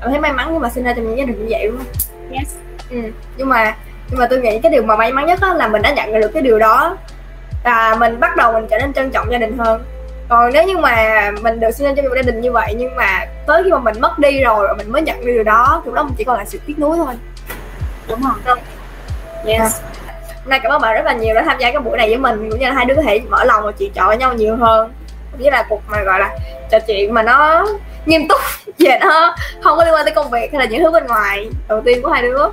Cảm 0.00 0.10
thấy 0.10 0.20
may 0.20 0.32
mắn 0.32 0.48
nhưng 0.52 0.62
mà 0.62 0.70
sinh 0.70 0.84
ra 0.84 0.92
trong 0.92 1.04
những 1.08 1.18
gia 1.18 1.24
đình 1.24 1.38
như 1.38 1.46
vậy 1.50 1.66
đúng 1.66 1.76
không? 1.76 1.86
Yes. 2.32 2.54
Ừ. 2.90 2.98
nhưng 3.36 3.48
mà 3.48 3.76
nhưng 4.10 4.18
mà 4.18 4.26
tôi 4.26 4.40
nghĩ 4.40 4.58
cái 4.62 4.72
điều 4.72 4.82
mà 4.82 4.96
may 4.96 5.12
mắn 5.12 5.26
nhất 5.26 5.38
đó 5.40 5.54
là 5.54 5.68
mình 5.68 5.82
đã 5.82 5.94
nhận 5.94 6.20
được 6.20 6.30
cái 6.34 6.42
điều 6.42 6.58
đó 6.58 6.96
và 7.64 7.96
mình 8.00 8.20
bắt 8.20 8.36
đầu 8.36 8.52
mình 8.52 8.66
trở 8.70 8.78
nên 8.78 8.92
trân 8.92 9.10
trọng 9.10 9.30
gia 9.30 9.38
đình 9.38 9.58
hơn. 9.58 9.82
Còn 10.28 10.52
nếu 10.52 10.64
như 10.64 10.78
mà 10.78 11.30
mình 11.42 11.60
được 11.60 11.70
sinh 11.70 11.86
ra 11.86 11.92
trong 11.96 12.04
một 12.04 12.14
gia 12.16 12.22
đình 12.22 12.40
như 12.40 12.52
vậy 12.52 12.74
nhưng 12.78 12.96
mà 12.96 13.26
tới 13.46 13.62
khi 13.64 13.70
mà 13.70 13.78
mình 13.78 14.00
mất 14.00 14.18
đi 14.18 14.40
rồi 14.40 14.74
mình 14.76 14.92
mới 14.92 15.02
nhận 15.02 15.20
được 15.20 15.32
điều 15.32 15.42
đó 15.42 15.82
thì 15.84 15.90
đó 15.94 16.02
mình 16.02 16.14
chỉ 16.18 16.24
còn 16.24 16.38
là 16.38 16.44
sự 16.44 16.58
tiếc 16.66 16.78
nuối 16.78 16.96
thôi 16.96 17.14
đúng 18.08 18.22
không 18.22 18.58
yes. 19.46 19.80
Hôm 20.42 20.50
nay 20.50 20.60
cảm 20.62 20.72
ơn 20.72 20.80
bạn 20.80 20.94
rất 20.94 21.04
là 21.04 21.12
nhiều 21.12 21.34
đã 21.34 21.42
tham 21.46 21.58
gia 21.58 21.70
cái 21.70 21.80
buổi 21.80 21.98
này 21.98 22.08
với 22.08 22.18
mình 22.18 22.50
cũng 22.50 22.60
như 22.60 22.66
là 22.66 22.72
hai 22.72 22.84
đứa 22.84 22.94
có 22.94 23.02
thể 23.02 23.20
mở 23.28 23.44
lòng 23.44 23.64
và 23.64 23.72
chuyện 23.72 23.92
trò 23.92 24.06
với 24.06 24.16
nhau 24.16 24.34
nhiều 24.34 24.56
hơn. 24.56 24.92
Như 25.38 25.50
là 25.50 25.66
cuộc 25.68 25.82
mà 25.88 26.02
gọi 26.02 26.20
là 26.20 26.36
trò 26.70 26.78
chuyện 26.86 27.14
mà 27.14 27.22
nó 27.22 27.66
nghiêm 28.06 28.28
túc 28.28 28.40
về 28.78 28.98
nó 29.00 29.36
không 29.62 29.78
có 29.78 29.84
liên 29.84 29.94
quan 29.94 30.04
tới 30.04 30.14
công 30.14 30.30
việc 30.30 30.52
hay 30.52 30.60
là 30.60 30.64
những 30.64 30.82
thứ 30.82 30.90
bên 30.90 31.06
ngoài. 31.06 31.48
Đầu 31.68 31.80
tiên 31.84 32.02
của 32.02 32.08
hai 32.10 32.22
đứa. 32.22 32.48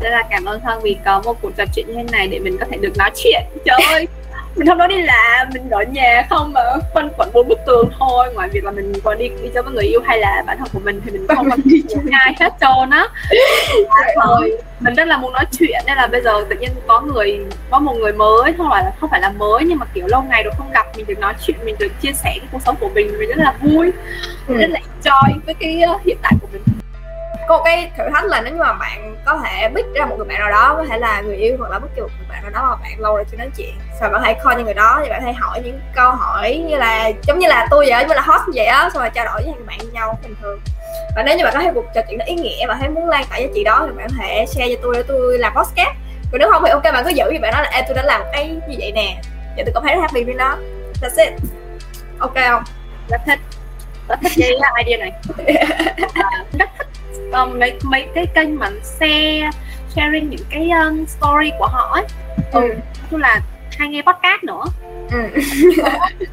Rất 0.00 0.10
là 0.10 0.22
cảm 0.30 0.44
ơn 0.44 0.60
thân 0.60 0.80
vì 0.82 0.96
có 1.04 1.22
một 1.24 1.42
cuộc 1.42 1.50
trò 1.56 1.64
chuyện 1.74 1.86
như 1.86 1.94
thế 1.94 2.02
này 2.12 2.28
để 2.28 2.38
mình 2.38 2.58
có 2.58 2.66
thể 2.70 2.76
được 2.76 2.96
nói 2.96 3.10
chuyện. 3.14 3.42
Trời 3.64 3.80
ơi 3.92 4.08
mình 4.56 4.68
không 4.68 4.78
nói 4.78 4.88
đi 4.88 5.02
làm 5.02 5.48
mình 5.54 5.70
ở 5.70 5.82
nhà 5.82 6.26
không 6.30 6.52
mà 6.52 6.60
quanh 6.94 7.08
quẩn 7.16 7.28
bốn 7.32 7.48
bức 7.48 7.58
tường 7.66 7.90
thôi. 7.98 8.28
Ngoài 8.34 8.48
việc 8.52 8.64
là 8.64 8.70
mình 8.70 8.92
còn 9.04 9.18
đi 9.18 9.28
đi 9.28 9.50
chơi 9.54 9.62
với 9.62 9.72
người 9.72 9.84
yêu 9.84 10.00
hay 10.04 10.18
là 10.18 10.42
bản 10.46 10.58
thân 10.58 10.68
của 10.72 10.80
mình 10.84 11.00
thì 11.04 11.10
mình 11.10 11.26
không 11.28 11.50
có 11.50 11.56
đi 11.64 11.82
chung 11.90 12.06
ai 12.10 12.34
hết 12.40 12.52
trơn 12.60 12.90
á. 12.90 13.06
Thôi 14.22 14.58
mình 14.80 14.94
rất 14.94 15.08
là 15.08 15.18
muốn 15.18 15.32
nói 15.32 15.44
chuyện 15.58 15.80
nên 15.86 15.96
là 15.96 16.06
bây 16.06 16.22
giờ 16.22 16.44
tự 16.48 16.56
nhiên 16.56 16.70
có 16.86 17.00
người 17.00 17.40
có 17.70 17.78
một 17.78 17.94
người 17.94 18.12
mới 18.12 18.52
không 18.52 18.66
phải 18.70 18.84
là 18.84 18.92
không 19.00 19.10
phải 19.10 19.20
là 19.20 19.30
mới 19.30 19.64
nhưng 19.64 19.78
mà 19.78 19.86
kiểu 19.94 20.06
lâu 20.06 20.22
ngày 20.22 20.42
rồi 20.42 20.54
không 20.58 20.70
gặp 20.72 20.86
mình 20.96 21.06
được 21.06 21.18
nói 21.18 21.34
chuyện 21.46 21.56
mình 21.64 21.76
được 21.78 21.92
chia 22.00 22.12
sẻ 22.12 22.30
cái 22.38 22.48
cuộc 22.52 22.62
sống 22.66 22.76
của 22.80 22.88
mình 22.94 23.18
mình 23.18 23.28
rất 23.28 23.38
là 23.38 23.54
vui 23.60 23.92
ừ. 24.48 24.56
rất 24.56 24.70
là 24.70 24.80
enjoy 24.80 25.40
với 25.46 25.54
cái 25.54 25.82
uh, 25.94 26.02
hiện 26.04 26.16
tại 26.22 26.32
của 26.40 26.48
mình 26.52 26.62
có 27.48 27.56
một 27.56 27.62
cái 27.64 27.90
thử 27.96 28.04
thách 28.14 28.24
là 28.24 28.40
nếu 28.40 28.54
như 28.54 28.60
mà 28.60 28.72
bạn 28.72 29.16
có 29.24 29.40
thể 29.44 29.68
biết 29.68 29.82
ra 29.94 30.06
một 30.06 30.16
người 30.16 30.26
bạn 30.26 30.38
nào 30.40 30.50
đó 30.50 30.74
có 30.76 30.84
thể 30.84 30.98
là 30.98 31.20
người 31.20 31.36
yêu 31.36 31.56
hoặc 31.58 31.70
là 31.70 31.78
bất 31.78 31.88
kỳ 31.96 32.00
một 32.00 32.08
người 32.18 32.26
bạn 32.28 32.42
nào 32.42 32.50
đó 32.50 32.68
mà 32.70 32.76
bạn 32.82 33.00
lâu 33.00 33.14
rồi 33.14 33.24
chưa 33.30 33.36
nói 33.36 33.48
chuyện. 33.56 33.74
Xong 34.00 34.12
bạn 34.12 34.22
hãy 34.22 34.36
coi 34.44 34.56
như 34.56 34.64
người 34.64 34.74
đó 34.74 35.00
thì 35.02 35.08
bạn 35.08 35.22
hãy 35.22 35.34
hỏi 35.34 35.60
những 35.64 35.80
câu 35.94 36.10
hỏi 36.10 36.64
như 36.68 36.76
là 36.76 37.10
giống 37.22 37.38
như 37.38 37.48
là 37.48 37.66
tôi 37.70 37.86
vậy 37.88 38.04
như 38.08 38.14
là 38.14 38.22
host 38.22 38.42
vậy 38.54 38.66
á 38.66 38.90
xong 38.92 39.02
rồi 39.02 39.10
trao 39.14 39.24
đổi 39.24 39.42
với 39.42 39.52
người 39.52 39.66
bạn 39.66 39.78
nhau 39.92 40.18
bình 40.22 40.34
thường. 40.42 40.60
Và 41.16 41.22
nếu 41.22 41.36
như 41.36 41.44
bạn 41.44 41.54
có 41.54 41.60
thấy 41.60 41.70
cuộc 41.74 41.84
trò 41.94 42.00
chuyện 42.08 42.18
nó 42.18 42.24
ý 42.24 42.34
nghĩa 42.34 42.66
và 42.66 42.76
thấy 42.80 42.88
muốn 42.88 43.08
lan 43.08 43.24
tỏa 43.30 43.38
giá 43.38 43.46
trị 43.54 43.64
đó 43.64 43.86
thì 43.86 43.96
bạn 43.96 44.06
có 44.08 44.14
thể 44.22 44.46
share 44.46 44.74
cho 44.74 44.80
tôi 44.82 44.94
để 44.94 45.02
tôi 45.08 45.38
làm 45.38 45.54
podcast. 45.54 45.96
Còn 46.32 46.38
nếu 46.38 46.50
không 46.50 46.62
thì 46.64 46.70
ok 46.70 46.82
bạn 46.82 47.04
cứ 47.04 47.10
giữ 47.10 47.24
thì 47.30 47.38
bạn 47.38 47.52
nói 47.52 47.62
là 47.62 47.70
Ê, 47.70 47.82
tôi 47.86 47.94
đã 47.96 48.02
làm 48.02 48.22
cái 48.32 48.48
như 48.48 48.76
vậy 48.78 48.92
nè? 48.92 49.16
Và 49.56 49.62
tôi 49.66 49.72
cảm 49.74 49.82
thấy 49.82 49.94
rất 49.94 50.00
happy 50.00 50.24
với 50.24 50.34
nó. 50.34 50.56
That's 51.02 51.24
it. 51.24 51.32
Ok 52.18 52.34
không? 52.34 52.62
Rất 53.08 53.20
thích 53.26 53.38
rất 54.08 54.18
thích 54.22 54.32
cái 54.36 54.84
idea 54.84 54.98
này. 54.98 55.12
À, 56.14 56.44
rất 56.58 56.68
thích 56.78 56.86
um, 57.32 57.58
mấy 57.58 57.78
mấy 57.82 58.06
cái 58.14 58.26
kênh 58.34 58.58
mà 58.58 58.70
share 58.82 59.50
sharing 59.94 60.30
những 60.30 60.44
cái 60.50 60.70
um, 60.70 61.04
story 61.06 61.50
của 61.58 61.66
họ 61.66 61.90
ấy 61.94 62.04
ừ. 62.52 62.74
ừ. 63.10 63.16
là 63.16 63.40
hay 63.78 63.88
nghe 63.88 64.02
podcast 64.02 64.42
nữa 64.42 64.64
ừ. 65.10 65.18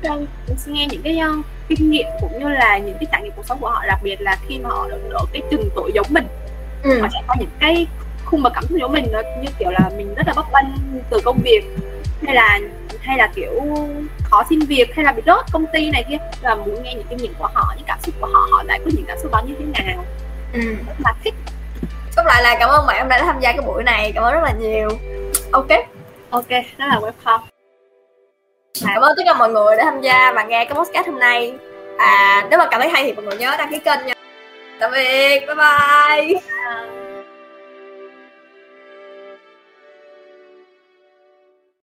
nghe 0.65 0.87
những 0.91 1.01
cái 1.01 1.19
um, 1.19 1.41
kinh 1.67 1.91
nghiệm 1.91 2.05
cũng 2.21 2.39
như 2.39 2.49
là 2.49 2.77
những 2.77 2.97
cái 2.99 3.05
trải 3.11 3.21
nghiệm 3.21 3.31
cuộc 3.35 3.45
sống 3.45 3.57
của 3.61 3.69
họ 3.69 3.83
đặc 3.87 3.99
biệt 4.03 4.21
là 4.21 4.37
khi 4.47 4.59
mà 4.59 4.69
họ 4.69 4.87
được 4.89 5.09
ở 5.13 5.25
cái 5.33 5.41
chừng 5.51 5.69
tuổi 5.75 5.91
giống 5.93 6.07
mình 6.09 6.27
ừ. 6.83 7.01
họ 7.01 7.07
sẽ 7.13 7.19
có 7.27 7.35
những 7.39 7.49
cái 7.59 7.87
khung 8.25 8.43
bậc 8.43 8.53
cảm 8.53 8.63
xúc 8.63 8.77
giống 8.81 8.91
mình 8.91 9.05
nó 9.11 9.21
như 9.41 9.49
kiểu 9.59 9.69
là 9.69 9.89
mình 9.97 10.15
rất 10.15 10.27
là 10.27 10.33
bấp 10.33 10.45
bênh 10.53 10.65
từ 11.09 11.19
công 11.25 11.39
việc 11.43 11.61
hay 12.25 12.35
là 12.35 12.59
hay 13.01 13.17
là 13.17 13.31
kiểu 13.35 13.51
khó 14.23 14.43
xin 14.49 14.59
việc 14.59 14.95
hay 14.95 15.05
là 15.05 15.11
bị 15.11 15.21
rớt 15.25 15.51
công 15.51 15.65
ty 15.73 15.91
này 15.91 16.05
kia 16.09 16.17
là 16.41 16.55
muốn 16.55 16.83
nghe 16.83 16.93
những 16.93 17.07
kinh 17.09 17.17
nghiệm 17.17 17.33
của 17.39 17.49
họ 17.53 17.73
những 17.77 17.85
cảm 17.87 17.99
xúc 18.01 18.15
của 18.21 18.27
họ 18.27 18.47
họ 18.51 18.63
giải 18.67 18.79
quyết 18.83 18.91
những 18.95 19.05
cảm 19.07 19.17
xúc 19.21 19.31
đó 19.31 19.41
như 19.47 19.53
thế 19.59 19.83
nào 19.83 20.05
ừ. 20.53 20.75
là 21.05 21.13
thích 21.23 21.33
Tóm 22.15 22.25
lại 22.25 22.43
là 22.43 22.55
cảm 22.59 22.69
ơn 22.69 22.87
bạn 22.87 23.09
đã 23.09 23.19
tham 23.19 23.39
gia 23.39 23.51
cái 23.51 23.61
buổi 23.61 23.83
này 23.83 24.11
Cảm 24.15 24.23
ơn 24.23 24.33
rất 24.33 24.41
là 24.43 24.51
nhiều. 24.59 24.89
Ok. 25.51 25.67
Ok, 26.29 26.49
rất 26.49 26.85
là 26.85 26.99
welcome. 26.99 27.39
Cảm 28.93 29.01
ơn 29.01 29.13
tất 29.17 29.23
cả 29.25 29.33
mọi 29.33 29.49
người 29.49 29.75
đã 29.77 29.83
tham 29.83 30.01
gia 30.01 30.31
và 30.31 30.43
nghe 30.43 30.65
cái 30.65 30.75
podcast 30.75 31.07
hôm 31.07 31.19
nay. 31.19 31.53
À, 31.97 32.47
Nếu 32.49 32.59
mà 32.59 32.67
cảm 32.71 32.81
thấy 32.81 32.89
hay 32.89 33.03
thì 33.03 33.13
mọi 33.13 33.25
người 33.25 33.37
nhớ 33.37 33.55
đăng 33.57 33.71
ký 33.71 33.79
kênh 33.79 34.05
nha. 34.05 34.13
Tạm 34.79 34.91
biệt, 34.91 35.39
bye, 35.47 35.55
bye. 35.55 37.00